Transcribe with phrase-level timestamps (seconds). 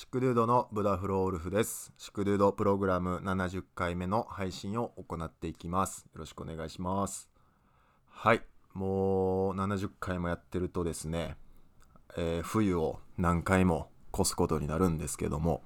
[0.00, 1.92] シクドゥードのブダフローウルフです。
[1.98, 6.06] シクドゥードプログラム70回目の配信を行っていきます。
[6.14, 7.28] よろしくお願いします。
[8.08, 8.40] はい、
[8.72, 11.36] もう70回もやってるとですね、
[12.16, 15.62] えー冬を何回も越すことになるんですけども、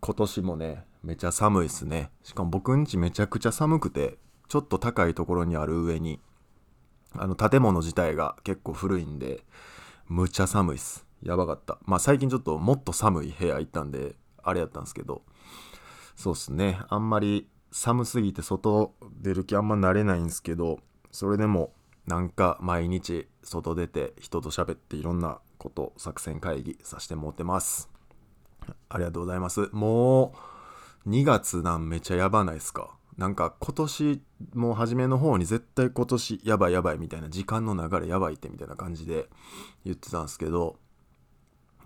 [0.00, 2.10] 今年もね、めちゃ寒いっすね。
[2.24, 4.18] しかも僕んちめちゃくちゃ寒くて、
[4.48, 6.20] ちょっと高いところにある上に、
[7.14, 9.42] あの建物自体が結構古いんで、
[10.06, 11.07] むちゃ寒いっす。
[11.22, 11.78] やばかった。
[11.84, 15.22] まあ最近ちょっともっと寒い部屋行ったんで、あれやったんですけど、
[16.16, 16.80] そうっすね。
[16.88, 21.72] あんまり寒すぎて外出る気あんま慣れないんですけど、それでも
[22.06, 27.90] なんか毎日外出て人と喋っていろんなこと作戦会議させてもってます。
[28.88, 29.68] ありがとうございます。
[29.72, 30.34] も
[31.06, 32.96] う2月なんめちゃやばないっすか。
[33.16, 34.22] なんか今年
[34.54, 39.28] もう初めの方に絶対今年やばいやばいみたいな時間の流れやばいってみたいな感じで
[39.84, 40.76] 言ってたんですけど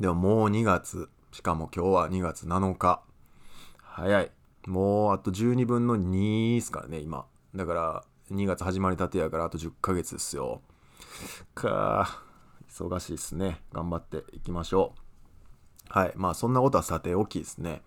[0.01, 1.09] でももう2月。
[1.33, 3.03] しかも今日は2月7日。
[3.83, 4.31] 早い。
[4.67, 7.27] もうあと12分の2ですからね今。
[7.55, 10.63] だから2月始まりたてやからあと10ヶ月ですよ。
[11.55, 12.89] かー。
[12.89, 13.63] 忙しいですね。
[13.73, 14.95] 頑張っていきましょ
[15.91, 15.99] う。
[15.99, 16.13] はい。
[16.17, 17.83] まあそんなことはさておきですね。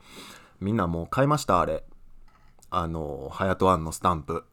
[0.60, 1.86] みんなもう買いましたあれ。
[2.70, 4.46] あのハヤトワンのスタンプ。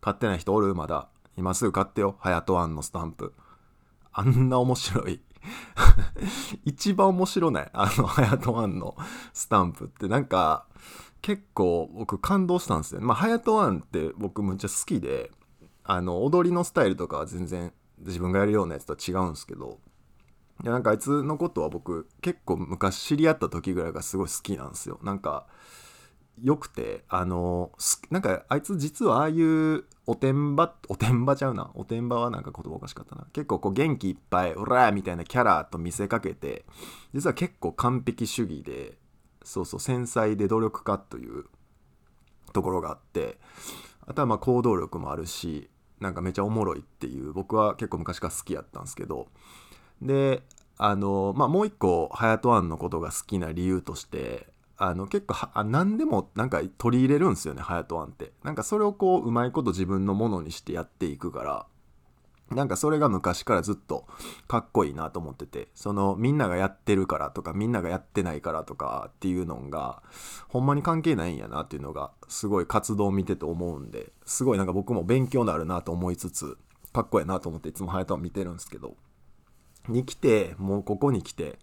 [0.00, 0.74] 買ってない人おる？
[0.74, 1.08] まだ。
[1.36, 2.16] 今すぐ買ってよ。
[2.18, 3.32] ハヤトワンのスタンプ。
[4.12, 5.22] あんな面白い。
[6.64, 8.96] 一番面白ないあのハヤトワンの
[9.32, 10.66] スタンプってなんか
[11.20, 15.30] 結構僕感動したんですよまあハヤトワンって僕むっちゃ好きで
[15.84, 19.78] あの踊りのスタイルとかは全然自分がやるようなやつとは違うんですけど
[20.62, 25.00] いやなんかあいつのことは僕結構昔知り合った時ぐらいがすごい好きなんですよ。
[25.02, 25.46] なんか
[26.40, 27.70] よくてあの
[28.10, 36.64] なんかあいつ実はああいうおてんばおてんばちゃうなおてんばはなんか言葉おかしかったな結構こう元気いっぱい「オラ!」みたいなキャラと見せかけて
[37.14, 38.96] 実は結構完璧主義で
[39.44, 41.44] そうそう繊細で努力家という
[42.52, 43.38] ところがあって
[44.06, 49.28] あとはまあ行動力もあるしなんかめちゃおもろいっていう僕は結構昔から好きやったんですけど
[50.00, 50.42] で
[50.78, 54.51] あのまあもう一個ハヤトワンのことが好きな理由として
[54.84, 58.32] あの結構は何でもなんか取り入れるんですよねハヤトワンって。
[58.42, 61.66] なんかそれをこううまいこと自分のものにしてやっていくから。
[62.50, 64.06] なんかそれが昔からずっと
[64.48, 65.68] かっこいいなと思ってて。
[65.76, 70.02] そのみんながやってるからとかみんながやってないからとかっていうのが
[70.48, 76.58] ほんまに関係ないんやなっていうのがすごい活動を見てて思うんですごいなんか僕も勉強になるなと思いつつ
[76.92, 78.96] かっこいいなと思っていつもハヤトワン見てるんですけど。
[79.88, 81.60] に来てもうここに来て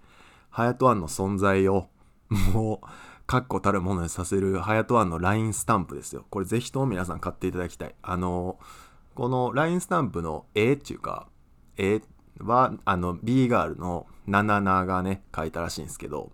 [0.50, 1.88] ハヤトワンの存在を
[2.54, 2.88] もう
[3.28, 6.26] 確固たるものにさせるハヤトワンの LINE スタンプですよ。
[6.30, 7.96] これぜひとも皆さん買っていただきたい。
[8.02, 8.58] あの
[9.16, 11.28] この LINE スタンプの絵っていうか
[11.78, 12.02] 絵
[12.40, 16.32] はあの B ガールのナナナがね描いたらしいんですけど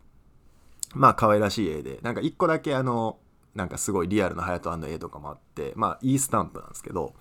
[0.94, 3.17] まあ可愛らしい絵でなんか一個だけあの
[3.56, 7.13] なんかすごいリアルなハヤトワンの絵とかもあってまあいいスタンプなんですけど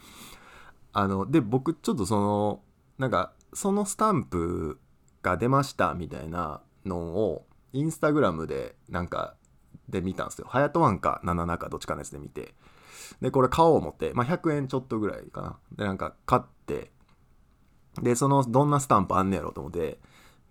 [0.93, 2.61] あので僕ちょっとその
[2.99, 4.79] なんかそのスタンプ
[5.23, 9.35] が出ましたみたいなのをインスタグラムでなんか
[9.89, 10.47] で見たんですよ。
[10.49, 12.55] ハヤトワンか77かどっちかのやつで見て。
[13.21, 15.59] で、これ買おう思って、まあ100円ちょっとぐらいかな。
[15.77, 16.93] で、なんか買って、
[18.01, 19.99] で、そのどんなスタンプあんねやろと思って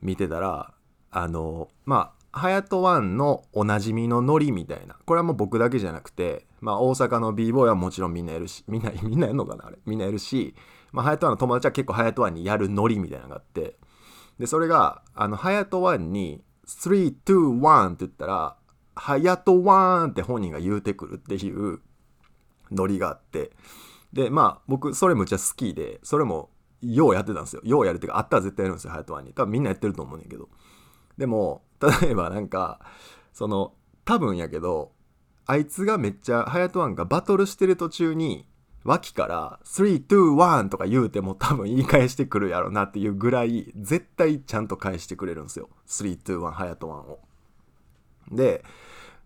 [0.02, 0.74] 見てたら、
[1.12, 4.98] あの、まあ、ハヤトワンのおなじみのノリみたいな。
[5.06, 9.78] これはもう僕だけじゃなくて、まあ大阪の b ボーイはもちろんみんなやるし、みんな、 みんなやるのかなあれ。
[9.86, 10.56] みんなやるし、
[10.92, 13.78] まあハヤトワンの友達は結構ハヤトワンにやるノリみたいなのがあって、
[14.40, 18.58] で、それが、あの、ハヤトワンに、3、2、1って言ったら、
[18.96, 21.80] ハヤトワーンって本人が言うてくるっていう
[22.72, 23.52] ノリがあって、
[24.14, 26.50] で、まあ、僕、それむちゃ好きで、それも、
[26.82, 27.62] ようやってたんですよ。
[27.64, 29.34] ようやるっていうか、あったら絶対やるんですよ、ハヤトワンに。
[29.34, 30.50] 多分みんなやってると思うねんけど。
[31.18, 31.64] でも、
[32.02, 32.80] 例えばなんか、
[33.32, 33.74] その、
[34.06, 34.92] 多分やけど、
[35.46, 38.48] あいつがめっちゃ、ハヤトワンがバトルしてる途中に、
[38.84, 45.70] 脇から3、2、1とか言うても多分言い返してくるやろなっていうぐらい絶対ちゃんと返してくれるんですよ。
[45.88, 47.20] 3、2、1、ハヤトワンを。
[48.32, 48.64] で、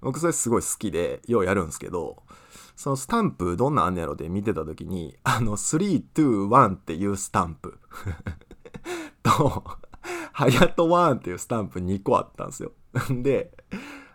[0.01, 2.23] 僕それすごい好きでようやるんですけど、
[2.75, 7.79] そのスタンプどんなあんねやろで見てた時に、あの3、2、1っていうスタンプ
[9.23, 9.63] と、
[10.31, 12.73] ハヤトワンっていうスタンプ2個あったんですよ。
[13.09, 13.51] で、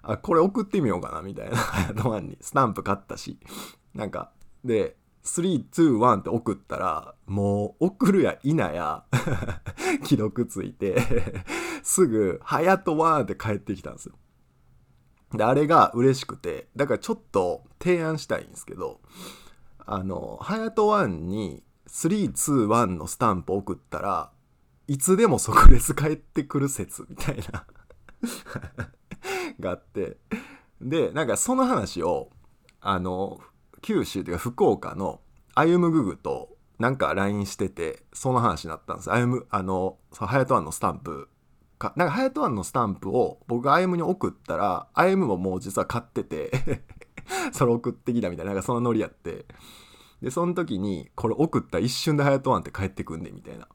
[0.03, 3.41] あ、これ送ってみようかなみたいな、ハヤトワンにスタンプ買ったし、
[3.95, 4.31] なんか、
[4.65, 9.05] で、321って送ったらもう送るや否や
[10.05, 10.97] 既読ついて
[11.83, 14.15] すぐ「ハヤトワン」って帰ってきたんですよ。
[15.33, 19.01] であれが嬉しくてだからちょっと提案したいんですけど
[19.79, 24.31] あのハヤトワンに321のスタンプ送ったら
[24.89, 27.67] いつでも即レス帰ってくる説みたいな
[29.61, 30.19] があって。
[30.83, 32.31] でなんかその話を
[32.81, 33.41] あの
[33.83, 35.21] 九州というか福岡の
[35.55, 39.11] 歩夢ググとなんか LINE しててその話になったんです。
[39.11, 41.29] 歩夢あのハヤトワンのスタンプ
[41.79, 41.93] か。
[41.97, 46.51] なんかハヤトワンのスタンプを僕が歩夢に送ったら歩夢ももう実は買ってて
[47.53, 49.47] それ送ってきたみたいななんかそのノリやって。
[50.23, 53.69] でその時にこれ送った一瞬でハヤトワンって帰ってくんねみたいな。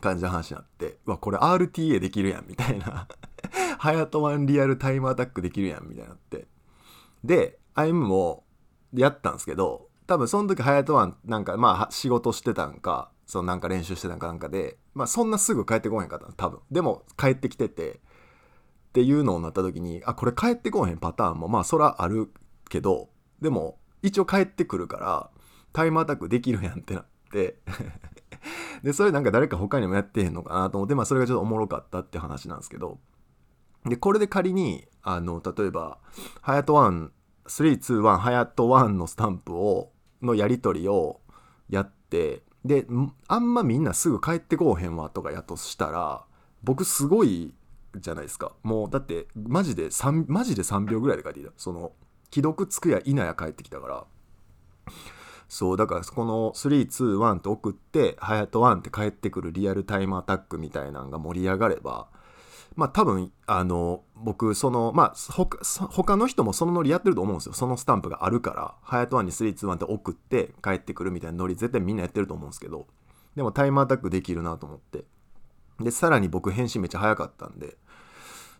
[0.00, 0.98] 感じの話になって。
[1.06, 3.06] うわこれ RTA できるやんみたいな。
[3.78, 6.48] ハヤトワンリアルタイムアタックできるやんみたいになって。
[7.22, 8.44] で歩夢も
[8.94, 16.60] やったんですけど多分その時ハヤトワンなんかまあ仕事してたんかそのなんか練習してたんかなんかでまあそんなすぐ帰ってこへんかった多分。
[16.70, 22.32] でも帰ってきててっていうのになった時にあこれ帰ってこへんパターンもまあそらある
[22.68, 23.08] けど
[23.40, 25.30] でも一応帰ってくるから
[25.72, 27.60] タイムアタックできるやんってなって
[28.82, 32.98] でそれなんか誰か他にもやってへんのかなと思ってまあそれがちょっとおもろかったって話なんですけど。
[33.86, 35.98] でこれで仮にあの例えば
[36.42, 37.12] ハヤトワン
[37.50, 39.90] 321ハヤトワンのスタンプを
[40.22, 41.20] のやり取りを
[41.68, 42.86] やってで
[43.26, 46.24] あんまみんなすぐ帰ってこうへんわとかやとしたら
[46.62, 47.52] 僕すごい
[47.96, 48.52] じゃないですか。
[48.62, 51.50] もうだってマジで3マジで3秒ぐらいで書いていた。
[51.56, 51.92] その
[52.32, 54.04] 既読つくや否や帰ってきたから。
[55.48, 62.06] そうだからこの321って送ってハヤトワンって帰ってくるリアルタイムアタックみたいなのが盛り上がれば
[62.76, 65.58] まあ多分あの僕そのまあ他
[65.88, 67.52] 他の人もそのノリやってると思うんですよ。
[67.52, 72.86] そのスタンプがあるからハヤトワンに321って送って帰ってくるみたいなノリ絶対みんなやってると思うんですけど。
[73.36, 75.04] でもタイムアタックできるなと思って。
[75.78, 77.76] でさらに僕返信めっちゃ早かったんで。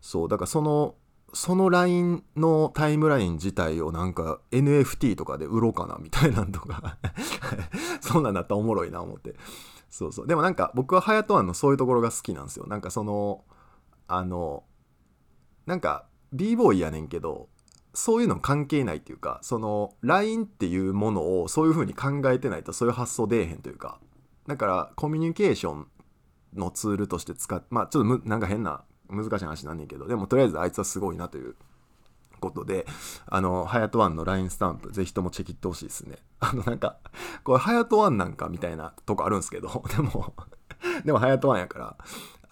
[0.00, 0.94] そうだからその
[1.32, 6.98] その LINE のタイムライン自体をなんか NFT とかで売ろうかなみたいなんとか。
[8.00, 9.36] そんなんだったらおもろいな思って。
[9.88, 10.26] そうそう。
[10.26, 12.66] でもなんか僕はハヤトワンのそういうところが好きなんですよ。
[12.66, 13.44] なんかその
[14.12, 14.64] あの
[15.66, 17.48] なんか b ボーイやねんけど
[17.94, 23.98] そういうの関係ないっていうかその LINE っていうものをそういう風に考えてないとそういう発想出えへんというか
[24.46, 25.86] だからコミュニケーション
[26.54, 31.56] のツールとして使ってまあちょっとむなんか変な難しい話なんねんけどでもとりあえずあいつはすごいなという
[32.40, 32.86] ことで
[33.26, 36.16] あのハヤトワンの LINE スタンプぜひともチェキってほしいですね。
[36.40, 36.96] あのなんか
[37.44, 40.34] これハヤトワンなんかみたいなとこあるんですけど でも
[41.04, 41.96] でもハヤトワンやから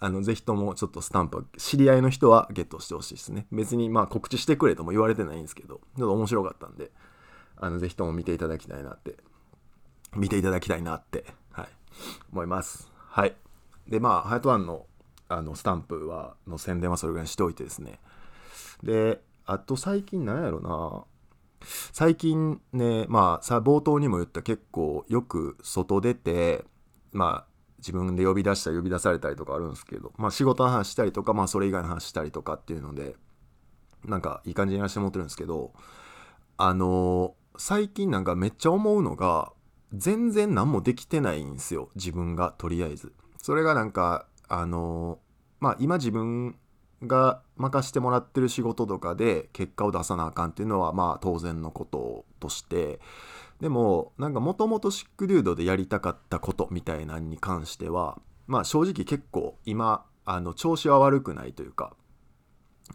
[0.01, 3.47] あのぜひともちょっとスタンプ知り合いの人はゲットしてほしいですね。
[3.51, 6.91] 別にまあ告知してくれとも言われてないんですけどちょっと面白かったんで
[7.57, 9.17] あのぜひとも見ていただきたいなって
[10.15, 11.67] 見ていただきたいなってはい。
[12.31, 12.91] 思います。
[13.09, 13.35] はい。
[13.87, 14.85] でまあハヤトワンの
[15.27, 17.99] あのスタンプはの宣伝はそれぐらいにしておいてですね。
[18.81, 21.03] であと最近なんやろな。
[21.91, 26.63] 最近ねまあさ冒頭にも言った結構よく外出て
[27.11, 27.48] まあ
[27.79, 33.15] 自分で呼び出したり呼び出されたりとかあるんですけどまあ仕事の話したりとかまあそれ以外の話したりとかっていうので
[34.05, 35.73] なんかいい感じにやらせてもらってるんですけど
[36.57, 39.51] あの最近なんかめっちゃ思うのが
[39.93, 43.13] 全然何もできてないんですよ自分がとりあえず。
[43.41, 45.19] それがなんかあの
[45.59, 46.57] まあ今自分
[47.03, 52.99] が任してもらってる仕事とかで結果を出さなあかんっていうのはまあ当然のこととして
[53.61, 61.93] でもなんかもともとシックデュードでやりたかったことみたいなのに関してはまあ正直結構今あの調子は悪くないというか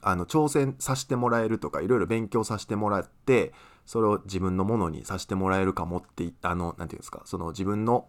[0.00, 3.52] あの挑戦させてもらえるとかいろいろ勉強させてもらって
[3.85, 8.09] それを自分のものにさせてもらえるかもってあの何て言うんですかその自分の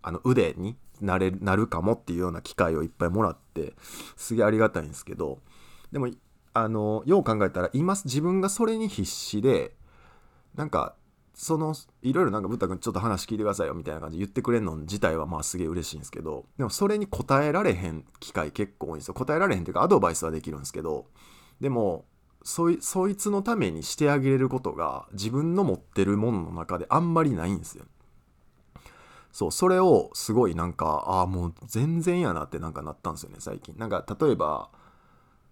[0.00, 3.74] あの腕になれなるかもっていうような機会をいっぱいもらって
[4.16, 5.40] すげえありがたいんですけど
[5.92, 6.08] でも
[6.54, 9.74] あのよう考えたら今自分がそれに必死で
[10.54, 10.94] なんか
[11.40, 19.14] そのいろいろなんかブッダ君ちょっと話聞いてくださいよみたいな感じで言ってくれるの自体はまあすげえ嬉しいんですけどでもそれに答えられへん機会結構多いんですよ。
[19.14, 21.06] 答えられへんっていうかアドバイスはできるんですけど
[21.60, 22.06] でも
[22.42, 27.84] そいそいつのためにしてあげれることが自分の持ってるものの中であんまりないんですよ。
[29.30, 33.76] そうそれをすごいなんかああもう全然やなってなんかなったんですよね最近。
[33.78, 34.70] なんか例えば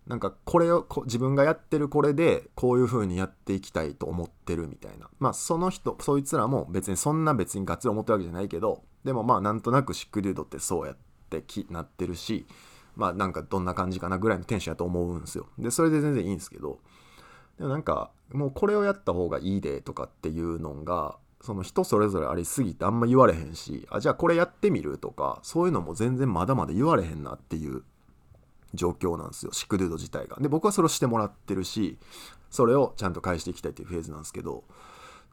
[0.07, 5.11] なんかこれをこ自分がやってるこれでこういう風にやっていきたいと思ってるみたいな。
[5.19, 10.97] まあその人そいつらも別にそんな別にガッツリ思ってるわけじゃないけどでもまあなんとなくシックデュードってそうやっ
[11.29, 12.47] てきなってるし
[12.95, 15.49] まあなんかどんな感じかなぐらいのテンションやと思うんですよ。
[15.59, 16.79] でそれで全然いいんですけど。
[17.59, 27.83] でもなんかもうこれをやった方がいいでとかっていうのがその人それぞれありすぎてあんま言われへんしあじゃあこれやってみるとかそういうのも全然まだまだ言われへんなっていう
[28.77, 29.53] 状況なんですよ。
[29.53, 30.37] シックデュード自体が。
[30.41, 31.99] で僕はそれをしてもらってるし
[32.51, 34.65] それをちゃんと返していきたいっていうフェーズなんですけど。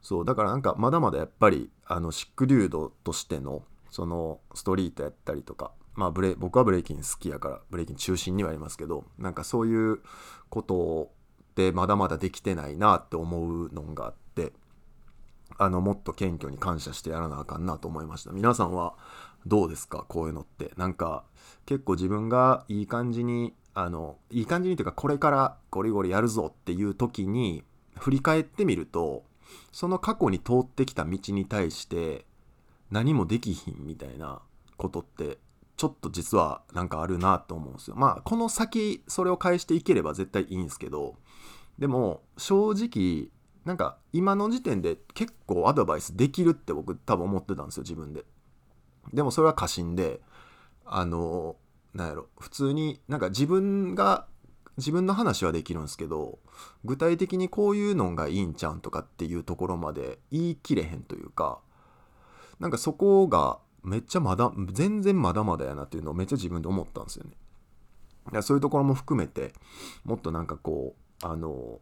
[0.04, 10.00] そうだからなんかまだまだやっぱりあのシックデュードとしてのそのストリートやったりとかまあブレ僕はブレイキン好きやからブレイキン中心にはありますけどなんかそういう
[10.50, 11.10] こと
[11.52, 14.52] ってまだまだできてないなって思うのがあって
[15.56, 18.32] あのもっと謙虚に感謝してやらなあかんなと思いました。
[18.32, 18.94] 皆さんは
[19.46, 20.04] どうですか？
[20.08, 21.24] こういうのってなんか
[21.66, 27.62] 結構自分がいい感じにあのいい感じにというかこれからゴリゴリやるぞっていう時に
[27.98, 29.24] 振り返ってみると
[29.72, 32.24] その過去に通ってきた道に対して
[32.90, 34.40] 何もできひんみたいな
[34.76, 35.38] ことって
[35.76, 37.96] ちょっと実はなんかあるなと思うんですよ。
[37.96, 41.16] まあこの先それを返していければ絶対いいんですけど
[41.78, 43.30] でも正直
[43.64, 48.24] なんか今の時点で結構アドバイスできるって僕多分思ってたんですよ自分で。
[49.12, 50.20] でもそれは過信で
[50.84, 51.56] あの
[51.94, 54.26] なんやろ普通になんか自分が
[54.76, 56.38] 自分の話はできるんですけど
[56.84, 61.60] 具体的にこういうのがいいんちゃうんとかっていうところまで言い切れへんというか
[62.58, 68.40] なんかそこがめっちゃまだ全然まだまだやなっていうのをめっちゃ自分で思ったんですよね。
[68.42, 69.52] そういうところも含めて
[70.04, 71.78] もっとなんかこうあの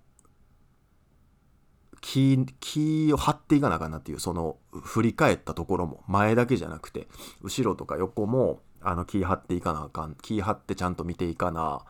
[2.01, 7.07] 気気を張っていかなあかんなっていうその振り返ったところも前だけじゃなくて
[7.43, 11.85] 後ろとか横もあの気張っていかなあかん気張ってちゃんと見ていかな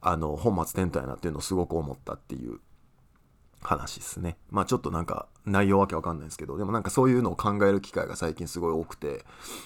[0.00, 2.60] あの本末転倒やなっていうのをすごく思ったっていう
[3.62, 4.38] 話ですね。
[4.50, 9.24] まあちょっとなんか内容わけわかんないですけどでもなんかそういうのを考える機会が最近すごい多くて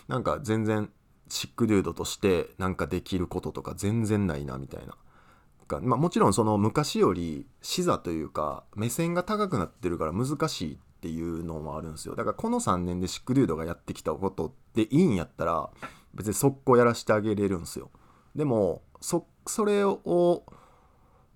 [0.09, 0.91] なんか全然
[1.29, 4.97] シックデュードとしてなんかできることとか全然ないなみたいな。
[5.81, 12.15] まあ、もちろんその昔より視座というか目線が高くなってるから難しいっていうのもあるんですよ。
[12.15, 15.71] だからこの3年でシックデュードがやってきたことでいいんやったら
[16.15, 17.91] 別に速攻やらせてあげれるんですよ。
[18.35, 20.45] でもそそれを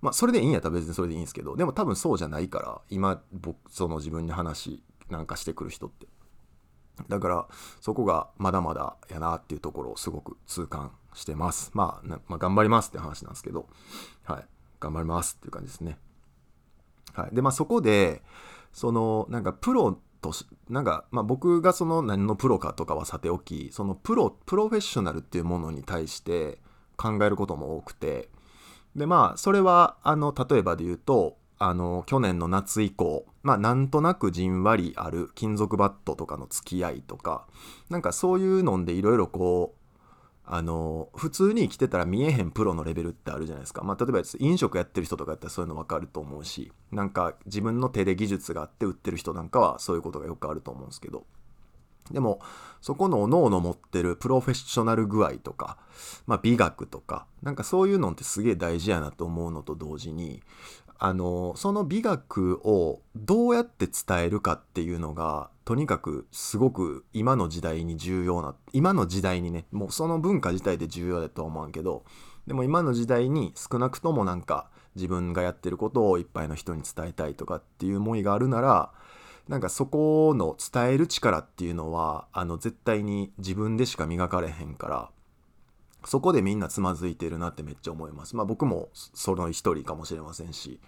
[0.01, 6.07] まあそれでいいんやったら別にそれでいいんですけどでも多分そうじゃないから今僕その自分に話なんかしてくる人って。
[7.07, 7.47] だから
[7.79, 11.71] そこがまだまだやなっていうところをすごく痛感してます。
[11.73, 13.67] まあ、まあ、頑張りますって話なんですけど、
[14.23, 14.45] はい。
[14.79, 15.97] 頑張りますっていう感じですね。
[17.13, 17.35] はい。
[17.35, 18.23] で、まあそこで、
[18.71, 26.59] その、なんかプロとし、なんか、まあ僕がその何のプロかとかはさておき、そのプロ、プロフェッショナルっていうものに対して
[26.97, 28.29] 考えることも多くて、
[28.95, 37.47] で、まあそれは、あの、例えばで言うと、あの、去年の夏以降、まあなんとなくじんわりある金属バットとかの付き合いとか、
[37.89, 39.78] なんかそういうのでいろいろこう、
[40.51, 51.25] あの普通に生きてたら見えへんプロのレベルってあるじゃないですか、まあ、例えば飲食やってる人とかやったらそういうの分かると思うしなんか自分の手で技術があって売ってる人なんかはそういうことがよくあると思うんですけど。
[52.11, 52.39] でも
[52.81, 55.77] そこのおのおの持ってるプロフェッショナル具合とか、
[56.25, 60.41] まあ、美学とかなんかそういうのってすげえ大事やなと思うのと同時に
[61.01, 72.03] あのその美学をどうやって伝えるかっていうのがとにかくすごく今の時代に重要な今の時代にねもうその文化自体で重要だと思うけど
[72.47, 78.91] でも今の時代に少なくともなんか自分がやってることをいっぱいの人に伝えたいとかっていう思いがあるなら
[79.47, 85.09] なんかそこの伝える力っていうのはあの絶対に自分でしか磨かれへんから
[86.05, 88.35] そこでみんなつまずいてるなってめっちゃ思います。
[88.35, 90.79] まあ僕もその一人かもしれませんし、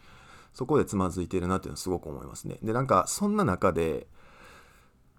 [0.53, 2.57] そこでつまずいてるなっていうのはすごく思いますね。
[2.61, 4.07] で、なんかそんな中で、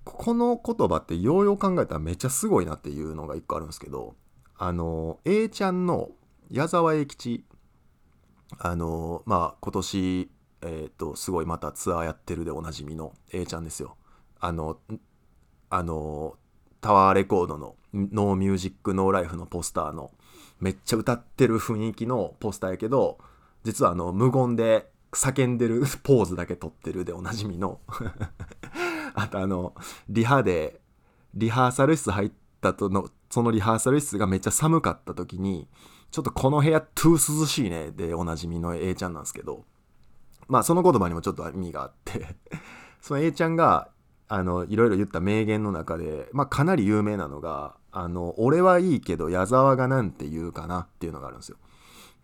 [0.05, 4.17] この言葉ってようよう考えたらめっちゃすごいなっていうのが一個あるんですけど、
[4.57, 6.11] あの、A ちゃんの
[6.51, 7.45] 矢沢永吉、
[8.59, 10.31] あの、まあ今年、
[10.63, 13.97] えっ、ー、と、すごいまたツアーやってるでおなじみの A ちゃんですよ。
[14.41, 14.79] あの、
[15.71, 16.37] あの、
[16.81, 20.11] タワーレコードのノーミュージックノーライフのポスターの
[20.61, 23.19] めっちゃ歌ってる雰囲気のポスターやけど
[23.65, 27.81] 実はあの無言で叫んでる ポーズだけ撮ってるでおなじみの。
[29.15, 29.75] あとあの
[30.09, 30.81] リハで
[31.35, 32.33] リハーサル室入っ
[32.63, 35.69] たとのそのリハーサル室がめっちゃ寒かった時に
[36.11, 39.65] ちょっとこの部屋トゥー涼しいねでおなじみの A ちゃんなんですけど。
[40.49, 42.37] まあその言葉にもちょっと意味があって。
[43.01, 43.89] その A ちゃんが
[44.35, 51.59] あのいろいろ言った名言の中で、まあ、かなり有名なのが「あの俺はいいけど矢沢がなんて言うかな」っていうのがあるんですよ。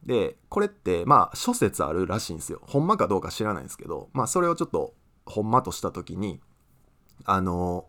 [0.05, 2.63] でこれってまあ諸説あるらしいんですよ。
[2.63, 4.95] ほんまかどうか知らないんですけど、まあ、それをちょっと
[5.27, 6.41] ほんまとした時に
[7.27, 7.87] あの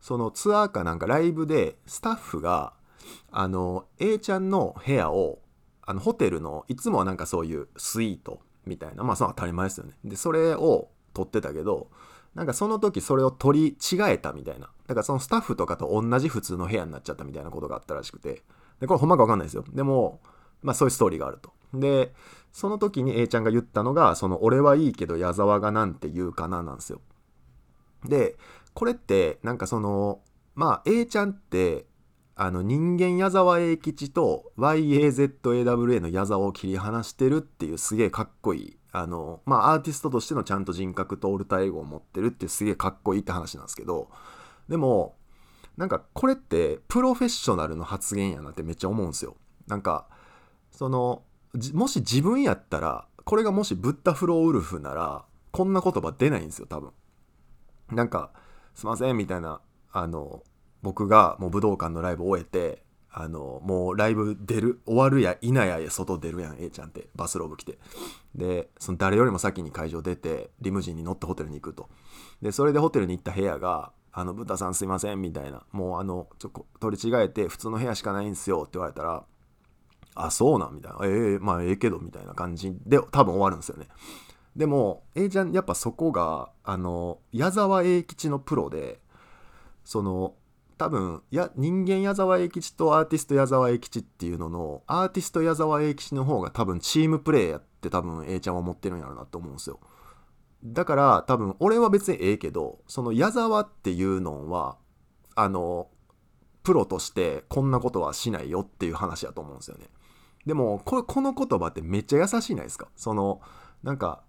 [0.00, 2.74] そのツアーかなんかライブでスタッフが
[3.32, 5.40] あの A ちゃんの部屋を
[5.82, 9.94] あのホテルのいつもはなんかそういうスイートみたいなまあその当たり前ですよね。
[10.04, 11.88] でそれを撮ってたけど
[12.38, 14.70] なんかその時それを取り違えたみたいな。
[14.86, 18.44] だからそのスタッフとかと同じ普通の部屋になっちゃったみたいなことがあったらしくて。
[18.78, 19.64] で、これほんまかわかんないですよ。
[19.72, 20.20] でも、
[20.62, 21.52] まあそういうストーリーがあると。
[21.74, 22.14] で、
[22.52, 27.00] その時に A ちゃんが言ったのが、その俺はいいけど矢沢がなんて言うかななんですよ。
[28.04, 28.36] で、
[28.72, 30.20] これってなんかその、
[30.54, 31.86] まあ A ちゃんって、
[32.36, 44.08] あの人間矢沢永吉と YAZAWA の矢沢を切り離してるっていうすげえかっこいいあのまあアーティストとしてのちゃんと人格とオルタエゴを持ってるってすげえかっこいいって話なんですけど
[44.68, 45.16] でも
[45.76, 49.36] なんかこれってプロフェッショナルの発言やなってめっちゃ思うんですよ。
[49.68, 50.08] なんか
[50.72, 51.22] その
[51.72, 56.90] もし自分やったらこれがもしブッダフローウルフならこんな言葉出ないんですよ多分。
[57.90, 58.32] なんか
[58.74, 59.60] すいませんみたいな
[59.92, 60.42] あの
[60.82, 62.82] 僕がもう武道館のライブを終えて
[63.20, 67.08] あのもうライブ出る終わるや否や外出るやん A ちゃんって。
[67.16, 67.76] バスローブ着て。
[68.36, 71.88] でその誰よりも先に会場出てリムジンに乗ってホテルに行くと。
[72.40, 75.64] でそれでホテルに行った部屋が「あのブッダさんすいません」みたいな。
[75.72, 79.24] もうあのちょ取り違えて普通の部屋しかないんすよって言われたら
[80.14, 83.88] 「あそうなん」みたいな「ええー、まあええけど」みたいな感じで多分終わるんですよね。
[84.54, 89.00] でも A ちゃんやっぱそこがあの矢沢永吉のプロで
[89.82, 90.34] その
[90.78, 99.80] 多分や人間矢沢永吉とアーティスト矢沢永吉っていうののアーティスト矢沢永吉の方が多分チームプレーやって多分 A ちゃんは思ってるんやろうなと思うんですよ。
[100.64, 104.76] だから多分俺は別にええけどその矢沢っていうのは
[105.34, 105.88] あの
[106.62, 109.86] プロとしてこんなことはしないよっていう話やと思うんですよね。
[110.46, 112.88] でもここの言葉ってめっちゃ優しいないですか？
[112.96, 113.40] その
[113.82, 114.22] なんか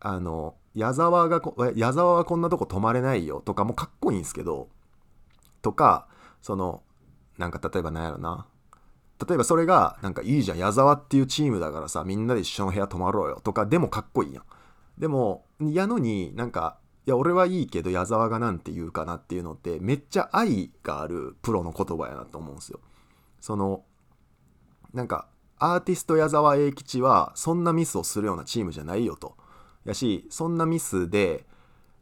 [0.00, 1.40] あの矢沢が
[1.74, 4.68] 矢沢はこんなとこ泊まれないよとかもかっこいいんですけど
[5.68, 6.08] とか
[6.40, 6.82] その
[7.36, 8.46] なんか例えば何やろな。
[9.26, 14.44] 例えばそれがなんかいいじゃん矢沢っていうチームだからさみんなで一緒の部屋泊まろうよとかでもかっこいいやん。
[14.96, 22.80] でもやのになんかいや俺はいいけど矢沢がなんて言うかなっていうのってめっちゃ愛があるプロの言葉やなと思うんすよ。
[23.40, 23.82] その
[24.94, 25.26] なんか
[25.58, 29.36] アーティスト矢沢永吉はそんなミスをするようなチームじゃないよと。
[29.84, 31.44] やしそんなミスで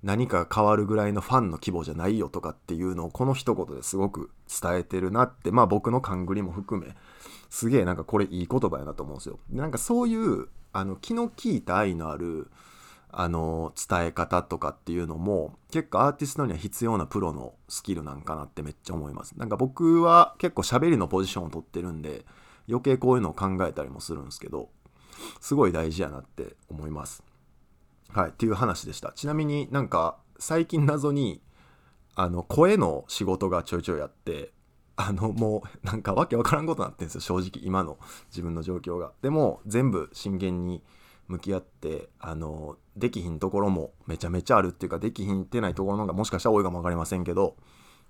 [0.07, 6.95] 何か変わるぐらいのファンの規模じゃないよとかっていうのをこの一言ですごく伝えてるなってまあ僕の勘繰りも含め
[7.51, 9.41] すげえなんかこれいい言葉やなと思うんですよ。
[9.51, 12.53] なんかそういうあの気の利いた愛のある
[13.11, 19.35] あの伝え方とかっていうのも結構アーティストには必要なプロのスキルなんかなってめっちゃ思います。
[19.37, 22.25] なんか僕は結構喋りのポジションを取ってるんで
[22.69, 24.69] 余計こういうのを考えたりもするんですけど
[25.41, 27.25] すごい大事やなって思います。
[28.17, 29.13] はい、っていう話でした。
[29.13, 31.43] ちなみになんか最近謎に
[32.15, 34.53] あの声の仕事がちょいちょいあって
[34.97, 37.99] あのもうなんかわけわからんことになってんですよ正直今の
[38.31, 39.13] 自分の状況が。
[39.21, 40.83] でも全部真剣に
[41.29, 47.57] 向き合ってあのできひんところもめちゃめちゃあるっていうかできひんってないところの方がもしかしたら多いかも分かりませんけど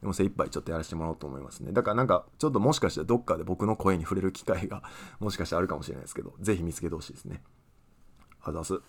[0.03, 4.85] でも精一杯ちょっとやらせてもらおうと思いますねだからなんかちょっともしかしてどっかで僕の声に触れる機会が
[5.19, 7.42] もしかしたらあるかもしれないですけど是非見つけてほしいですね
[8.42, 8.81] あざす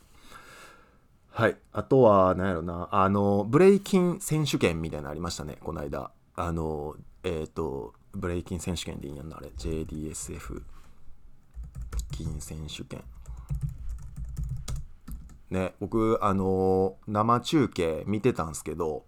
[1.38, 1.58] はい。
[1.72, 6.10] あとは、何やろな、あの、ブレイキン選手権みたいなのありましたね、この間。
[6.36, 9.50] あの、えっ、ー、と、ブレイキン選手権でいいんやんな、あれ。
[9.50, 10.64] JDSF
[12.12, 13.04] 金選手権。
[15.52, 19.06] ね、僕、あの、生中継見てたんですけど、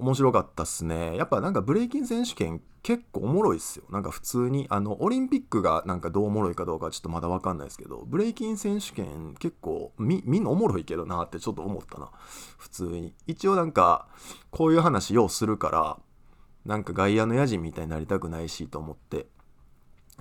[0.00, 1.16] 面白かったっすね。
[1.16, 3.84] やっぱなんかブレイキン選手権結構おもろいっすよ。
[3.90, 12.10] なんか普通に、あの、オリンピックがなんかどうおもろいかどうかちょっとまだわかんないですけど、ブレイキン選手権結構み、みんなおもろいけどなってちょっと思ったな。
[12.58, 13.14] 普通に。
[13.26, 14.08] 一応なんか、
[14.50, 15.98] こういう話ようするから、
[16.64, 19.26] なんか外野の野人みたいになりたくないしと思って、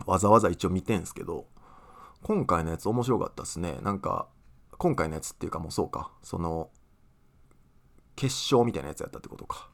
[0.05, 1.45] わざわざ一応見てんすけど、
[2.23, 3.79] 今回のやつ面白かったっすね。
[3.81, 4.27] なんか、
[4.77, 6.69] 今回のやつっていうかもうそうか、その、
[8.15, 9.68] 決勝みたいなやつやったってことか。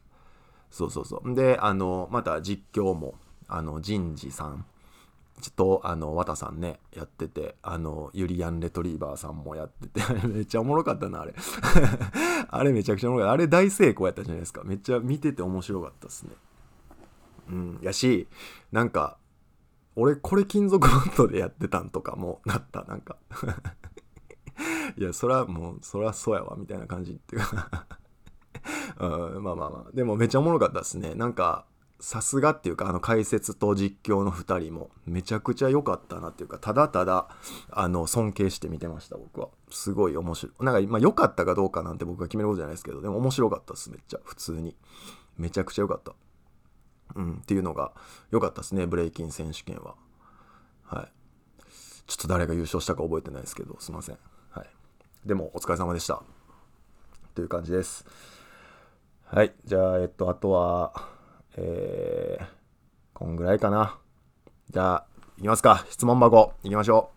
[0.70, 1.36] そうそうそう。
[1.36, 3.16] で、あの、また実況も、
[3.48, 4.66] あの、人事さん、
[5.42, 11.36] ちょっと、あの、和田さんね、やってて、あの、ユリアン・レトリーバーさんもやってて、 めっちゃおもろかったな、あれ。
[12.48, 13.34] あれめちゃくちゃおもろかった。
[13.34, 14.64] あれ大成功やったじゃないですか。
[14.64, 16.32] めっちゃ見てて面白かったっすね。
[17.50, 18.28] うん、やし、
[18.72, 19.18] なんか、
[19.96, 23.18] 俺これ金属バットでやってたんとかもなった、なんか。
[24.98, 27.86] いや、そらもう、そらそうやわ、みたいな感じっていうか
[29.00, 29.92] うん、まあまあまあ。
[29.94, 31.16] でもめっちゃおもろかったですね。
[31.16, 31.66] なんか、
[32.00, 37.30] さすがっていうか、あの解説と実況の2人もめちゃくちゃ良かったなっていうか、ただただ、
[37.72, 39.50] あの、尊敬して見てました、僕は。
[39.70, 40.64] すごい面白い。
[40.64, 44.20] なんか、まあ良かったかどうかなんて僕が決めることじゃないですけど、でも面白かったです、めっちゃ。
[44.24, 44.76] 普通に。
[45.38, 46.14] めちゃくちゃ良かった。
[47.16, 47.94] うん、っていうのが
[48.32, 49.96] 良かったですね、ブレイキン選手権は。
[50.84, 51.12] はい。
[52.08, 54.18] ちょっと誰が優勝したか覚えてないですけど、すいません。
[54.52, 54.70] はい。
[55.26, 56.22] でも、お疲れ様でした。
[57.34, 58.06] という感じです。
[59.26, 59.54] はい。
[59.66, 60.94] じゃあ、えっと、あとは、
[61.58, 62.46] えー、
[63.14, 63.98] こんぐらいかな。
[64.70, 65.08] じゃあ、
[65.40, 65.86] いきますか。
[65.90, 67.12] 質問箱、いきましょ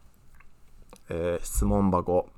[1.11, 1.15] う。
[1.15, 2.29] えー、質問箱。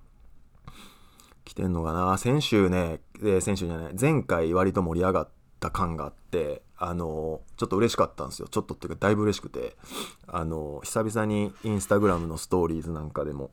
[1.44, 2.18] 来てんのかな？
[2.18, 9.76] 先週ね、えー、先週じゃない、前回割と盛り上がっった感があってあのちょっと嬉しかったんですよちょっとっていうかだいぶ嬉しくて
[10.26, 13.50] あの久々にインスタグラムのストーリーズなんかでも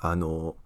[0.00, 0.56] あの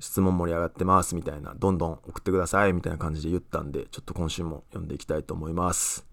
[0.00, 6.06] 質問盛り上がってますみたいなどんどん送ってくださいみたいな感じで言ったんでちょっと今週も読んでいきたいと思います。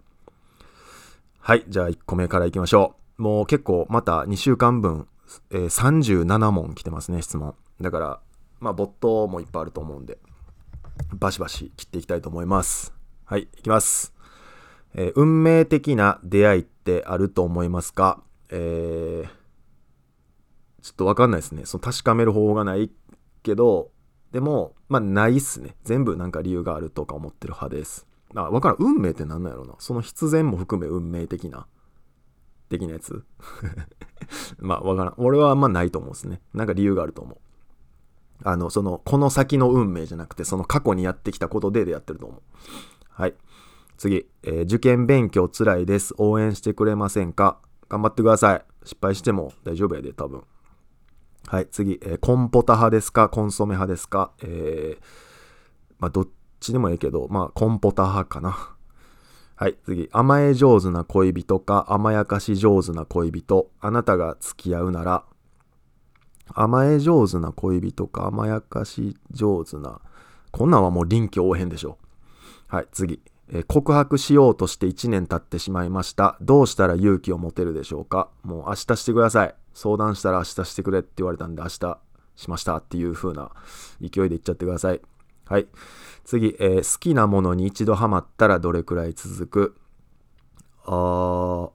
[1.38, 3.22] はいじゃあ1個目からいきましょう。
[3.22, 5.06] もう結構また2週間分、
[5.50, 7.54] えー、37問来てますね質問。
[7.80, 8.20] だから
[8.58, 10.18] まあボットもいっぱいあると思うんで
[11.14, 12.92] バシバシ切っていきたいと思います。
[13.24, 14.12] はいいきます。
[14.94, 18.22] えー、運命的な出会いってあると思いますか？
[18.48, 19.28] えー、
[20.82, 21.66] ちょっとわかんないですね。
[21.66, 22.90] その確かめる方法がない
[23.46, 23.92] けど、
[24.32, 25.76] でも、まあ、ないっすね。
[25.84, 28.06] 全部なんか理由があるとか思ってる派です。
[28.34, 28.76] あ、わからん。
[28.80, 29.74] 運命って何なんやろな。
[29.78, 31.68] その必然も含め運命的な、
[32.68, 33.24] 的なやつ。
[34.58, 35.14] まあ、わからん。
[35.18, 36.42] 俺はあんまないと思うんすね。
[36.52, 37.38] なんか理由があると思う。
[38.42, 42.42] あの、その、この先の運命じゃなくて、その過去にやってきたことででやってると思う。
[43.08, 43.34] はい。
[43.96, 46.14] 次、えー、受験勉強つらいです。
[46.18, 47.60] 応援してくれませんか？
[47.88, 48.64] 頑張ってください。
[48.84, 50.42] 失敗しても大丈夫やで、多分。
[51.48, 53.28] はい、次、えー、コンポタ派ですか？
[53.28, 54.32] コンソメ派ですか？
[54.42, 55.04] えー、
[56.00, 56.28] まあ、どっ
[56.58, 58.74] ちでもいいけど、まあ、コンポタ派かな。
[59.54, 61.86] はい、次、甘え上手な恋人か？
[61.88, 63.70] 甘やかし上手な恋人？
[63.80, 65.24] あなたが付き合うなら、
[66.52, 68.26] 甘え上手な恋人か？
[68.26, 70.00] 甘やかし上手な、
[70.50, 71.98] こんなんはもう臨機応変でしょ。
[72.66, 73.22] はい、次。
[73.68, 76.36] 告白しようとして1年経ってしまいました。
[76.40, 78.28] どうしたら勇気を持てるでしょうか？
[78.42, 79.54] もう明日してください。
[79.72, 82.00] 相談したら明日してくれって言われたんで明日
[82.34, 83.52] しましたっていう風な
[84.00, 85.00] 勢いで言っちゃってください。
[85.44, 85.68] はい。
[86.24, 89.76] 次、えー、好きなものに一度ハマったらどれくらい続く？
[90.84, 91.70] あー、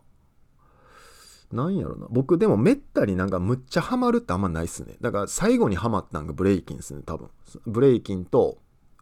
[1.56, 2.08] なんやろな。
[2.10, 4.98] 僕でもめったになんかむっちゃハマるってあんまないっすね。
[5.00, 7.30] だから最後にハマったんがブレイキンですね、多分。
[7.66, 8.58] ブレイキンと、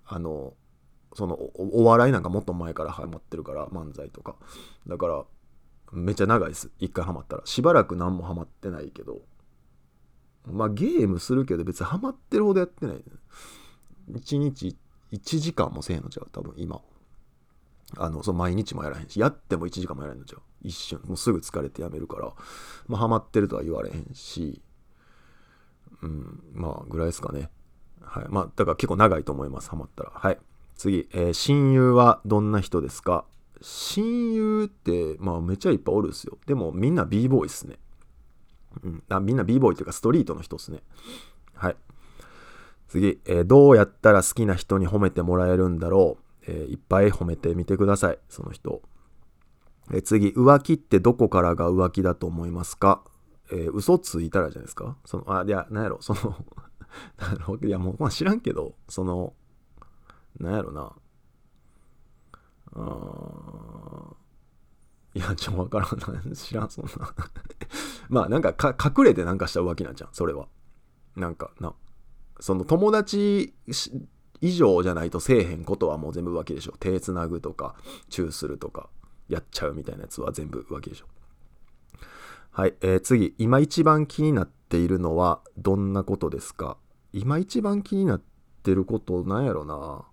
[0.06, 0.54] あの、
[1.14, 4.36] そのお笑いなんかもっと前からハマってるから漫才とか。
[4.88, 5.24] だから
[5.92, 6.70] めっちゃ長いです。
[6.80, 7.42] 一回ハマったら。
[7.46, 9.22] しばらく何もハマってないけど。
[10.46, 13.04] まあゲームするけど別にハマってるほどやってない、ね、
[14.14, 14.76] 1日
[15.12, 16.30] 1時間もせえへんのちゃう？
[16.32, 16.82] 多分今。
[17.98, 19.20] あのその毎日もやらへんし。
[19.20, 20.42] やっても1時間もやらへんのちゃう？
[20.62, 21.02] 一瞬。
[21.06, 22.32] もうすぐ疲れてやめるから。
[22.88, 24.62] まあハマってるとは言われへんし。
[26.02, 27.50] うんまあぐらいですかね。
[28.02, 28.26] はい。
[28.30, 29.70] まあだから結構長いと思います。
[29.72, 30.12] ハマったら。
[30.14, 30.40] はい。
[30.80, 33.26] 次、えー、親友はどんな人ですか？
[33.62, 36.38] 親友って、まあめちゃいっぱいおるっすよ。
[36.48, 37.76] でもみんな b ボーイっすね。
[38.82, 40.82] うん、あみんな b ボーイっていうかストリートの人っすね。
[41.54, 41.76] はい。
[42.88, 48.82] 次、えー、どうやったら好きな人に褒めてもらえるんだろう、えー、いっぱい褒めてみてください、その人。
[49.92, 53.04] えー、次、浮気ってどこからが浮気だと思いますか？
[53.52, 54.96] えー、嘘ついたらじゃないですか？
[55.04, 56.38] その、あ、いや、なんやろ、その
[57.62, 59.34] いや、もう、まあ、知らんけど、その、
[60.40, 60.94] なんやろな。
[62.74, 64.14] あ
[65.16, 66.36] いや、ちょ、わからんな。
[66.36, 67.14] 知らん、そんな
[68.10, 70.48] まあ、なんかか、隠れてなんかした浮気なんじゃん、それは。
[71.16, 71.74] なんか、な。
[72.40, 73.54] その友達
[74.40, 76.74] 以上じゃないとせえへんことはもう全部浮気でしょ。
[76.80, 77.76] 手つなぐとか、
[78.10, 78.90] チューするとか、
[79.28, 81.08] やっちゃうみたいなやつは全部浮気でしょ。
[82.52, 83.36] はい、えー、次。
[83.38, 86.78] 今一番気になっているのはどんなことですか？
[87.14, 88.22] 今一番気になっ
[88.64, 90.06] てることなんやろな。